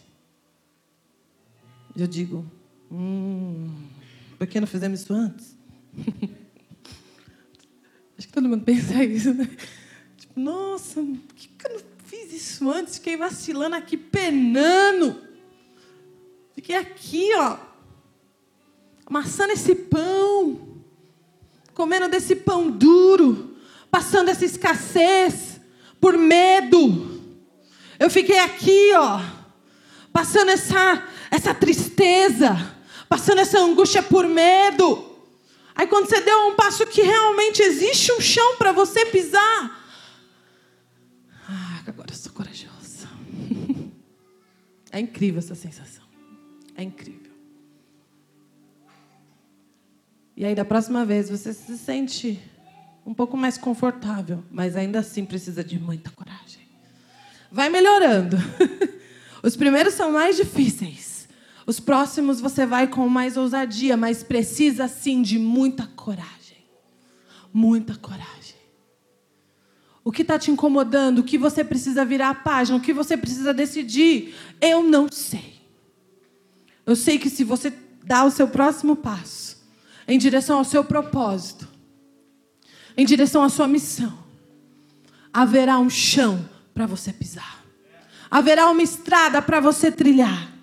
Eu 1.96 2.06
digo, 2.06 2.48
hum, 2.92 3.74
por 4.38 4.46
que 4.46 4.60
não 4.60 4.68
fizemos 4.68 5.00
isso 5.00 5.12
antes? 5.12 5.56
Acho 8.18 8.26
que 8.26 8.32
todo 8.32 8.48
mundo 8.48 8.64
pensa 8.64 9.02
isso, 9.04 9.32
né? 9.34 9.48
Tipo, 10.16 10.40
nossa, 10.40 11.02
por 11.02 11.34
que 11.34 11.50
eu 11.64 11.72
não 11.74 11.80
fiz 12.04 12.32
isso 12.32 12.70
antes? 12.70 12.96
Fiquei 12.96 13.16
vacilando 13.16 13.76
aqui, 13.76 13.96
penando. 13.96 15.20
Fiquei 16.54 16.76
aqui, 16.76 17.28
ó, 17.34 17.58
amassando 19.06 19.52
esse 19.52 19.74
pão 19.74 20.76
comendo 21.74 22.08
desse 22.08 22.34
pão 22.34 22.70
duro, 22.70 23.54
passando 23.90 24.30
essa 24.30 24.46
escassez 24.46 25.60
por 26.00 26.16
medo. 26.16 27.20
Eu 27.98 28.08
fiquei 28.08 28.38
aqui, 28.38 28.92
ó, 28.94 29.20
passando 30.12 30.50
essa 30.50 31.06
essa 31.30 31.54
tristeza, 31.54 32.74
passando 33.08 33.40
essa 33.40 33.58
angústia 33.58 34.02
por 34.02 34.26
medo. 34.26 35.15
Aí 35.76 35.86
quando 35.86 36.08
você 36.08 36.20
deu 36.22 36.48
um 36.48 36.56
passo 36.56 36.86
que 36.86 37.02
realmente 37.02 37.62
existe 37.62 38.10
um 38.12 38.20
chão 38.20 38.56
para 38.56 38.72
você 38.72 39.04
pisar, 39.06 39.84
ah, 41.48 41.82
agora 41.86 42.10
eu 42.10 42.16
sou 42.16 42.32
corajosa. 42.32 43.08
É 44.92 45.00
incrível 45.00 45.40
essa 45.40 45.54
sensação. 45.54 46.04
É 46.74 46.82
incrível. 46.82 47.32
E 50.34 50.44
aí, 50.44 50.54
da 50.54 50.64
próxima 50.64 51.04
vez, 51.04 51.28
você 51.30 51.52
se 51.52 51.76
sente 51.76 52.40
um 53.04 53.14
pouco 53.14 53.36
mais 53.36 53.56
confortável, 53.56 54.42
mas 54.50 54.76
ainda 54.76 54.98
assim 54.98 55.24
precisa 55.24 55.62
de 55.62 55.78
muita 55.78 56.10
coragem. 56.10 56.68
Vai 57.50 57.68
melhorando. 57.68 58.36
Os 59.42 59.56
primeiros 59.56 59.94
são 59.94 60.12
mais 60.12 60.36
difíceis. 60.36 61.15
Os 61.66 61.80
próximos 61.80 62.40
você 62.40 62.64
vai 62.64 62.86
com 62.86 63.08
mais 63.08 63.36
ousadia, 63.36 63.96
mas 63.96 64.22
precisa 64.22 64.86
sim 64.86 65.20
de 65.20 65.38
muita 65.38 65.86
coragem. 65.96 66.64
Muita 67.52 67.96
coragem. 67.96 68.54
O 70.04 70.12
que 70.12 70.22
está 70.22 70.38
te 70.38 70.52
incomodando? 70.52 71.18
O 71.18 71.24
que 71.24 71.36
você 71.36 71.64
precisa 71.64 72.04
virar 72.04 72.30
a 72.30 72.34
página? 72.34 72.78
O 72.78 72.80
que 72.80 72.92
você 72.92 73.16
precisa 73.16 73.52
decidir? 73.52 74.36
Eu 74.60 74.84
não 74.84 75.10
sei. 75.10 75.60
Eu 76.86 76.94
sei 76.94 77.18
que 77.18 77.28
se 77.28 77.42
você 77.42 77.72
dá 78.04 78.24
o 78.24 78.30
seu 78.30 78.46
próximo 78.46 78.94
passo, 78.94 79.56
em 80.06 80.16
direção 80.16 80.58
ao 80.58 80.64
seu 80.64 80.84
propósito, 80.84 81.66
em 82.96 83.04
direção 83.04 83.42
à 83.42 83.48
sua 83.48 83.66
missão, 83.66 84.16
haverá 85.32 85.80
um 85.80 85.90
chão 85.90 86.48
para 86.72 86.86
você 86.86 87.12
pisar, 87.12 87.64
haverá 88.30 88.70
uma 88.70 88.82
estrada 88.82 89.42
para 89.42 89.58
você 89.58 89.90
trilhar. 89.90 90.55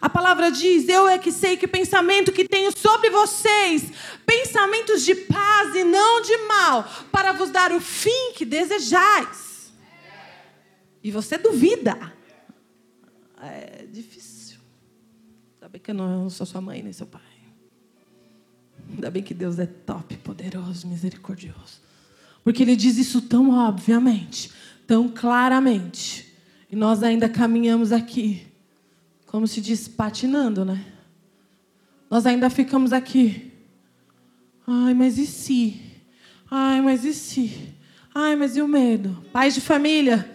A 0.00 0.08
palavra 0.08 0.50
diz: 0.50 0.88
Eu 0.88 1.08
é 1.08 1.18
que 1.18 1.32
sei 1.32 1.56
que 1.56 1.66
pensamento 1.66 2.32
que 2.32 2.48
tenho 2.48 2.76
sobre 2.76 3.10
vocês, 3.10 3.90
pensamentos 4.24 5.04
de 5.04 5.14
paz 5.14 5.74
e 5.74 5.84
não 5.84 6.20
de 6.22 6.36
mal, 6.46 6.84
para 7.10 7.32
vos 7.32 7.50
dar 7.50 7.72
o 7.72 7.80
fim 7.80 8.32
que 8.34 8.44
desejais. 8.44 9.72
E 11.02 11.10
você 11.10 11.38
duvida. 11.38 12.12
É 13.40 13.86
difícil. 13.86 14.58
Sabe 15.60 15.78
que 15.78 15.90
eu 15.90 15.94
não 15.94 16.28
sou 16.28 16.46
sua 16.46 16.60
mãe 16.60 16.82
nem 16.82 16.92
seu 16.92 17.06
pai. 17.06 17.22
Ainda 18.90 19.10
bem 19.10 19.22
que 19.22 19.34
Deus 19.34 19.58
é 19.58 19.66
top, 19.66 20.16
poderoso, 20.18 20.86
misericordioso. 20.86 21.80
Porque 22.42 22.62
Ele 22.62 22.76
diz 22.76 22.96
isso 22.96 23.20
tão 23.22 23.50
obviamente, 23.50 24.52
tão 24.86 25.08
claramente. 25.08 26.32
E 26.70 26.76
nós 26.76 27.02
ainda 27.02 27.28
caminhamos 27.28 27.92
aqui, 27.92 28.46
como 29.26 29.46
se 29.46 29.60
diz, 29.60 29.88
patinando, 29.88 30.64
né? 30.64 30.84
Nós 32.08 32.26
ainda 32.26 32.48
ficamos 32.48 32.92
aqui. 32.92 33.52
Ai, 34.66 34.94
mas 34.94 35.18
e 35.18 35.26
se? 35.26 35.80
Ai, 36.50 36.80
mas 36.80 37.04
e 37.04 37.12
se? 37.12 37.74
Ai, 38.14 38.36
mas 38.36 38.56
e 38.56 38.62
o 38.62 38.68
medo? 38.68 39.22
Pais 39.32 39.54
de 39.54 39.60
família, 39.60 40.30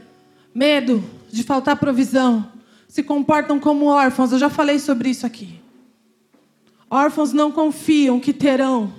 medo 0.53 1.03
de 1.29 1.43
faltar 1.43 1.77
provisão, 1.77 2.51
se 2.87 3.01
comportam 3.01 3.59
como 3.59 3.85
órfãos. 3.85 4.31
Eu 4.31 4.39
já 4.39 4.49
falei 4.49 4.77
sobre 4.79 5.09
isso 5.09 5.25
aqui. 5.25 5.59
Órfãos 6.89 7.31
não 7.31 7.51
confiam 7.51 8.19
que 8.19 8.33
terão. 8.33 8.93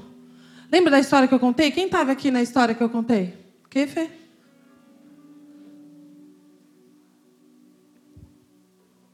Lembra 0.70 0.92
da 0.92 1.00
história 1.00 1.28
que 1.28 1.34
eu 1.34 1.38
contei? 1.38 1.70
Quem 1.70 1.84
estava 1.84 2.10
aqui 2.10 2.30
na 2.30 2.42
história 2.42 2.74
que 2.74 2.82
eu 2.82 2.88
contei? 2.88 3.34
Que, 3.68 3.86
Fê? 3.86 4.10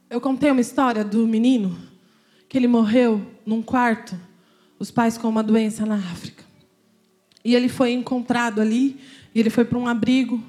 Eu 0.09 0.19
contei 0.19 0.49
uma 0.49 0.59
história 0.59 1.03
do 1.03 1.27
menino 1.27 1.77
que 2.47 2.57
ele 2.57 2.67
morreu 2.67 3.23
num 3.45 3.61
quarto, 3.61 4.19
os 4.79 4.89
pais 4.89 5.19
com 5.19 5.29
uma 5.29 5.43
doença 5.43 5.85
na 5.85 5.97
África. 5.97 6.43
E 7.45 7.53
ele 7.53 7.69
foi 7.69 7.91
encontrado 7.91 8.59
ali, 8.59 8.99
e 9.35 9.39
ele 9.39 9.51
foi 9.51 9.65
para 9.65 9.77
um 9.77 9.87
abrigo, 9.87 10.43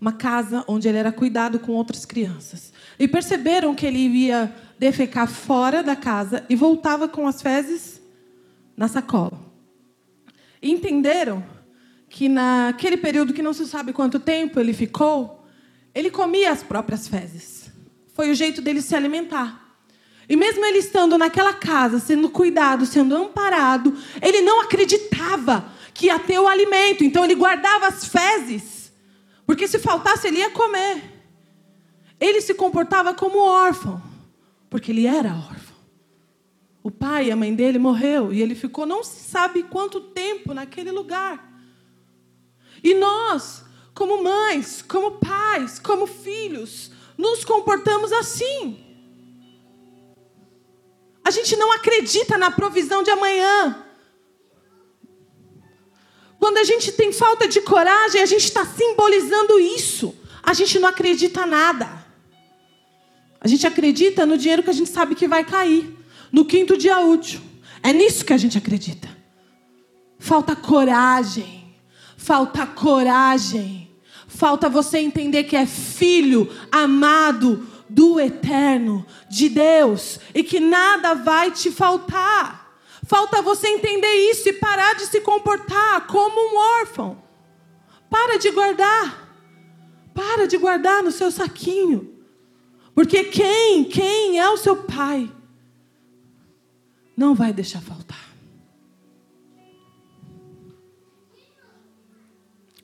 uma 0.00 0.12
casa 0.12 0.64
onde 0.66 0.88
ele 0.88 0.96
era 0.96 1.12
cuidado 1.12 1.58
com 1.58 1.72
outras 1.72 2.06
crianças. 2.06 2.72
E 2.98 3.06
perceberam 3.06 3.74
que 3.74 3.84
ele 3.84 3.98
ia 3.98 4.54
defecar 4.78 5.28
fora 5.28 5.82
da 5.82 5.94
casa 5.94 6.46
e 6.48 6.56
voltava 6.56 7.06
com 7.06 7.26
as 7.26 7.42
fezes 7.42 8.00
na 8.74 8.88
sacola. 8.88 9.38
E 10.62 10.70
entenderam 10.70 11.44
que 12.08 12.26
naquele 12.26 12.96
período 12.96 13.34
que 13.34 13.42
não 13.42 13.52
se 13.52 13.66
sabe 13.66 13.92
quanto 13.92 14.18
tempo 14.18 14.58
ele 14.58 14.72
ficou, 14.72 15.46
ele 15.94 16.10
comia 16.10 16.50
as 16.50 16.62
próprias 16.62 17.06
fezes. 17.06 17.57
Foi 18.18 18.32
o 18.32 18.34
jeito 18.34 18.60
dele 18.60 18.82
se 18.82 18.96
alimentar. 18.96 19.78
E 20.28 20.34
mesmo 20.34 20.64
ele 20.64 20.78
estando 20.78 21.16
naquela 21.16 21.52
casa, 21.52 22.00
sendo 22.00 22.28
cuidado, 22.28 22.84
sendo 22.84 23.14
amparado, 23.14 23.96
ele 24.20 24.40
não 24.40 24.60
acreditava 24.60 25.70
que 25.94 26.06
ia 26.06 26.18
ter 26.18 26.36
o 26.40 26.48
alimento. 26.48 27.04
Então 27.04 27.24
ele 27.24 27.36
guardava 27.36 27.86
as 27.86 28.04
fezes, 28.06 28.92
porque 29.46 29.68
se 29.68 29.78
faltasse 29.78 30.26
ele 30.26 30.38
ia 30.38 30.50
comer. 30.50 31.00
Ele 32.18 32.40
se 32.40 32.54
comportava 32.54 33.14
como 33.14 33.38
órfão, 33.38 34.02
porque 34.68 34.90
ele 34.90 35.06
era 35.06 35.36
órfão. 35.36 35.76
O 36.82 36.90
pai 36.90 37.28
e 37.28 37.30
a 37.30 37.36
mãe 37.36 37.54
dele 37.54 37.78
morreu 37.78 38.32
e 38.32 38.42
ele 38.42 38.56
ficou 38.56 38.84
não 38.84 39.04
se 39.04 39.30
sabe 39.30 39.62
quanto 39.62 40.00
tempo 40.00 40.52
naquele 40.52 40.90
lugar. 40.90 41.52
E 42.82 42.94
nós, 42.94 43.64
como 43.94 44.24
mães, 44.24 44.82
como 44.82 45.20
pais, 45.20 45.78
como 45.78 46.04
filhos, 46.04 46.97
nos 47.18 47.44
comportamos 47.44 48.12
assim. 48.12 48.78
A 51.24 51.30
gente 51.30 51.56
não 51.56 51.72
acredita 51.72 52.38
na 52.38 52.50
provisão 52.50 53.02
de 53.02 53.10
amanhã. 53.10 53.84
Quando 56.38 56.58
a 56.58 56.64
gente 56.64 56.92
tem 56.92 57.12
falta 57.12 57.48
de 57.48 57.60
coragem, 57.60 58.22
a 58.22 58.26
gente 58.26 58.44
está 58.44 58.64
simbolizando 58.64 59.58
isso. 59.58 60.14
A 60.42 60.54
gente 60.54 60.78
não 60.78 60.88
acredita 60.88 61.44
nada. 61.44 62.06
A 63.40 63.48
gente 63.48 63.66
acredita 63.66 64.24
no 64.24 64.38
dinheiro 64.38 64.62
que 64.62 64.70
a 64.70 64.74
gente 64.74 64.88
sabe 64.88 65.16
que 65.16 65.26
vai 65.26 65.44
cair 65.44 65.96
no 66.32 66.44
quinto 66.44 66.76
dia 66.76 67.00
útil. 67.00 67.40
É 67.82 67.92
nisso 67.92 68.24
que 68.24 68.32
a 68.32 68.38
gente 68.38 68.56
acredita. 68.56 69.08
Falta 70.18 70.54
coragem. 70.54 71.76
Falta 72.16 72.66
coragem. 72.66 73.87
Falta 74.28 74.68
você 74.68 74.98
entender 74.98 75.44
que 75.44 75.56
é 75.56 75.64
filho 75.64 76.48
amado 76.70 77.66
do 77.88 78.20
eterno, 78.20 79.04
de 79.28 79.48
Deus, 79.48 80.20
e 80.34 80.44
que 80.44 80.60
nada 80.60 81.14
vai 81.14 81.50
te 81.50 81.70
faltar. 81.70 82.78
Falta 83.04 83.40
você 83.40 83.68
entender 83.68 84.30
isso 84.30 84.50
e 84.50 84.52
parar 84.52 84.94
de 84.96 85.06
se 85.06 85.22
comportar 85.22 86.06
como 86.06 86.38
um 86.38 86.58
órfão. 86.80 87.22
Para 88.10 88.38
de 88.38 88.50
guardar. 88.50 89.34
Para 90.14 90.46
de 90.46 90.58
guardar 90.58 91.02
no 91.02 91.10
seu 91.10 91.30
saquinho. 91.30 92.14
Porque 92.94 93.24
quem, 93.24 93.84
quem 93.84 94.38
é 94.38 94.50
o 94.50 94.58
seu 94.58 94.76
pai, 94.76 95.32
não 97.16 97.34
vai 97.34 97.52
deixar 97.52 97.80
faltar. 97.80 98.28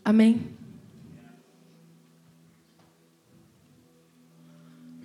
Amém. 0.03 0.54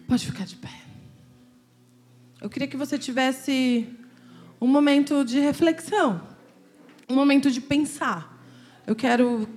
Pode 0.10 0.26
ficar 0.26 0.43
de 0.43 0.56
pé. 0.56 0.74
Eu 2.41 2.50
queria 2.50 2.67
que 2.67 2.76
você 2.76 2.98
tivesse 2.98 3.88
um 4.60 4.65
momento 4.65 5.24
de 5.24 5.39
reflexão, 5.39 6.19
um 7.08 7.13
momento 7.13 7.52
de 7.52 7.62
pensar. 7.62 8.43
Eu 8.88 8.95
quero 8.95 9.48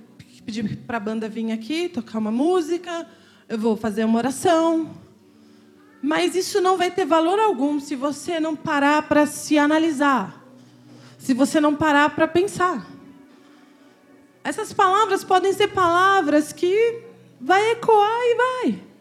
pedir 0.45 0.77
para 0.85 0.97
a 0.97 0.99
banda 0.99 1.27
vir 1.27 1.51
aqui, 1.51 1.89
tocar 1.89 2.19
uma 2.19 2.31
música, 2.31 3.09
eu 3.49 3.57
vou 3.57 3.75
fazer 3.75 4.05
uma 4.05 4.19
oração. 4.19 4.95
Mas 6.03 6.35
isso 6.35 6.61
não 6.61 6.77
vai 6.77 6.91
ter 6.91 7.03
valor 7.03 7.39
algum 7.39 7.79
se 7.79 7.95
você 7.95 8.39
não 8.39 8.55
parar 8.55 9.07
para 9.07 9.25
se 9.25 9.57
analisar, 9.57 10.45
se 11.17 11.33
você 11.33 11.59
não 11.59 11.75
parar 11.75 12.11
para 12.11 12.27
pensar. 12.27 12.85
Essas 14.43 14.71
palavras 14.71 15.23
podem 15.23 15.51
ser 15.51 15.69
palavras 15.69 16.53
que 16.53 17.01
vai 17.41 17.71
ecoar 17.71 18.21
e 18.21 18.35
vai. 18.35 18.92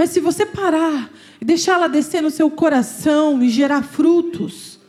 Mas 0.00 0.08
se 0.08 0.20
você 0.20 0.46
parar 0.46 1.12
e 1.38 1.44
deixar 1.44 1.74
ela 1.74 1.86
descer 1.86 2.22
no 2.22 2.30
seu 2.30 2.50
coração 2.50 3.42
e 3.42 3.50
gerar 3.50 3.82
frutos, 3.82 4.80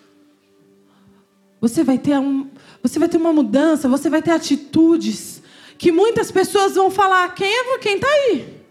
você 1.60 1.84
vai 1.84 1.98
ter 1.98 2.18
um, 2.18 2.50
você 2.82 2.98
vai 2.98 3.10
ter 3.10 3.18
uma 3.18 3.34
mudança, 3.34 3.90
você 3.90 4.10
vai 4.10 4.22
ter 4.22 4.32
atitudes 4.32 5.42
que 5.78 5.92
muitas 5.92 6.32
pessoas 6.32 6.76
vão 6.76 6.90
falar: 6.90 7.36
quem 7.36 7.46
é 7.46 7.78
quem 7.80 7.96
está 7.96 8.08
aí? 8.08 8.64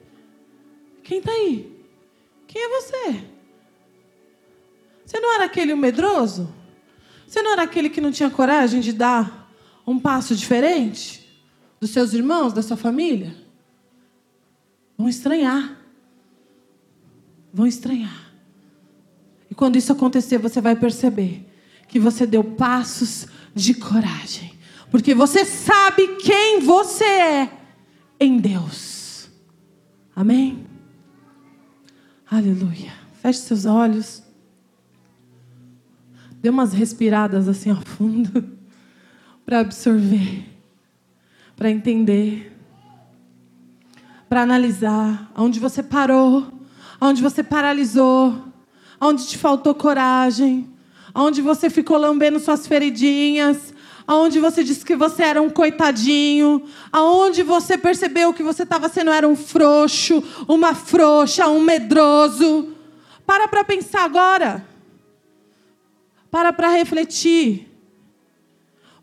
Quem 1.02 1.18
está 1.18 1.30
aí? 1.30 1.78
Quem 2.46 2.62
é 2.62 2.68
você? 2.70 3.24
Você 5.04 5.20
não 5.20 5.34
era 5.34 5.44
aquele 5.44 5.74
medroso? 5.74 6.50
Você 7.26 7.42
não 7.42 7.52
era 7.52 7.64
aquele 7.64 7.90
que 7.90 8.00
não 8.00 8.10
tinha 8.10 8.30
coragem 8.30 8.80
de 8.80 8.94
dar 8.94 9.52
um 9.86 9.98
passo 9.98 10.34
diferente 10.34 11.38
dos 11.78 11.90
seus 11.90 12.14
irmãos, 12.14 12.54
da 12.54 12.62
sua 12.62 12.78
família? 12.78 13.36
Vão 14.96 15.06
estranhar 15.06 15.79
vão 17.52 17.66
estranhar. 17.66 18.32
E 19.50 19.54
quando 19.54 19.76
isso 19.76 19.92
acontecer, 19.92 20.38
você 20.38 20.60
vai 20.60 20.76
perceber 20.76 21.46
que 21.88 21.98
você 21.98 22.24
deu 22.26 22.44
passos 22.44 23.26
de 23.54 23.74
coragem, 23.74 24.52
porque 24.90 25.14
você 25.14 25.44
sabe 25.44 26.16
quem 26.18 26.60
você 26.60 27.04
é 27.04 27.52
em 28.18 28.38
Deus. 28.38 29.28
Amém? 30.14 30.66
Aleluia. 32.30 32.92
Feche 33.20 33.40
seus 33.40 33.64
olhos. 33.64 34.22
Dê 36.40 36.48
umas 36.48 36.72
respiradas 36.72 37.48
assim 37.48 37.70
ao 37.70 37.80
fundo 37.82 38.56
para 39.44 39.60
absorver, 39.60 40.46
para 41.56 41.70
entender, 41.70 42.56
para 44.28 44.42
analisar 44.42 45.30
onde 45.36 45.58
você 45.58 45.82
parou 45.82 46.59
onde 47.00 47.22
você 47.22 47.42
paralisou, 47.42 48.44
onde 49.00 49.26
te 49.26 49.38
faltou 49.38 49.74
coragem, 49.74 50.68
onde 51.14 51.40
você 51.40 51.70
ficou 51.70 51.96
lambendo 51.96 52.38
suas 52.38 52.66
feridinhas, 52.66 53.72
aonde 54.06 54.38
você 54.38 54.62
disse 54.62 54.84
que 54.84 54.96
você 54.96 55.22
era 55.22 55.40
um 55.40 55.48
coitadinho, 55.48 56.64
aonde 56.92 57.42
você 57.42 57.78
percebeu 57.78 58.34
que 58.34 58.42
você 58.42 58.64
estava 58.64 58.88
sendo 58.88 59.10
era 59.10 59.26
um 59.26 59.36
frouxo, 59.36 60.22
uma 60.48 60.74
frouxa, 60.74 61.48
um 61.48 61.60
medroso. 61.60 62.74
Para 63.24 63.48
para 63.48 63.64
pensar 63.64 64.04
agora. 64.04 64.66
Para 66.30 66.52
para 66.52 66.68
refletir. 66.68 67.68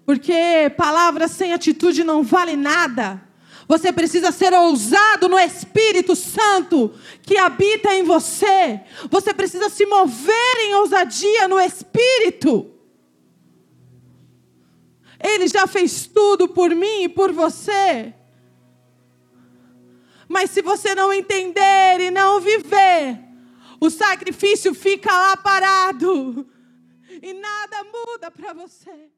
Porque 0.06 0.72
palavras 0.78 1.32
sem 1.32 1.54
atitude 1.54 2.04
não 2.04 2.24
vale 2.24 2.56
nada. 2.56 3.27
Você 3.68 3.92
precisa 3.92 4.32
ser 4.32 4.54
ousado 4.54 5.28
no 5.28 5.38
Espírito 5.38 6.16
Santo 6.16 6.94
que 7.22 7.38
habita 7.38 7.94
em 7.94 8.04
você. 8.04 8.80
Você 9.10 9.34
precisa 9.34 9.70
se 9.70 9.86
mover 9.86 10.58
em 10.62 10.76
ousadia 10.76 11.48
no 11.48 11.60
Espírito. 11.60 12.74
Ele 15.20 15.48
já 15.48 15.68
fez 15.68 16.08
tudo 16.08 16.48
por 16.48 16.70
mim 16.74 17.04
e 17.04 17.10
por 17.10 17.34
você. 17.34 18.14
Mas 20.30 20.52
se 20.52 20.62
você 20.62 20.96
não 20.96 21.12
entender 21.12 22.00
e 22.00 22.12
não 22.12 22.40
viver, 22.40 23.20
o 23.82 23.90
sacrifício 23.90 24.74
fica 24.74 25.12
lá 25.12 25.38
parado 25.38 26.48
e 27.22 27.34
nada 27.34 27.84
muda 27.84 28.32
para 28.32 28.54
você. 28.54 29.17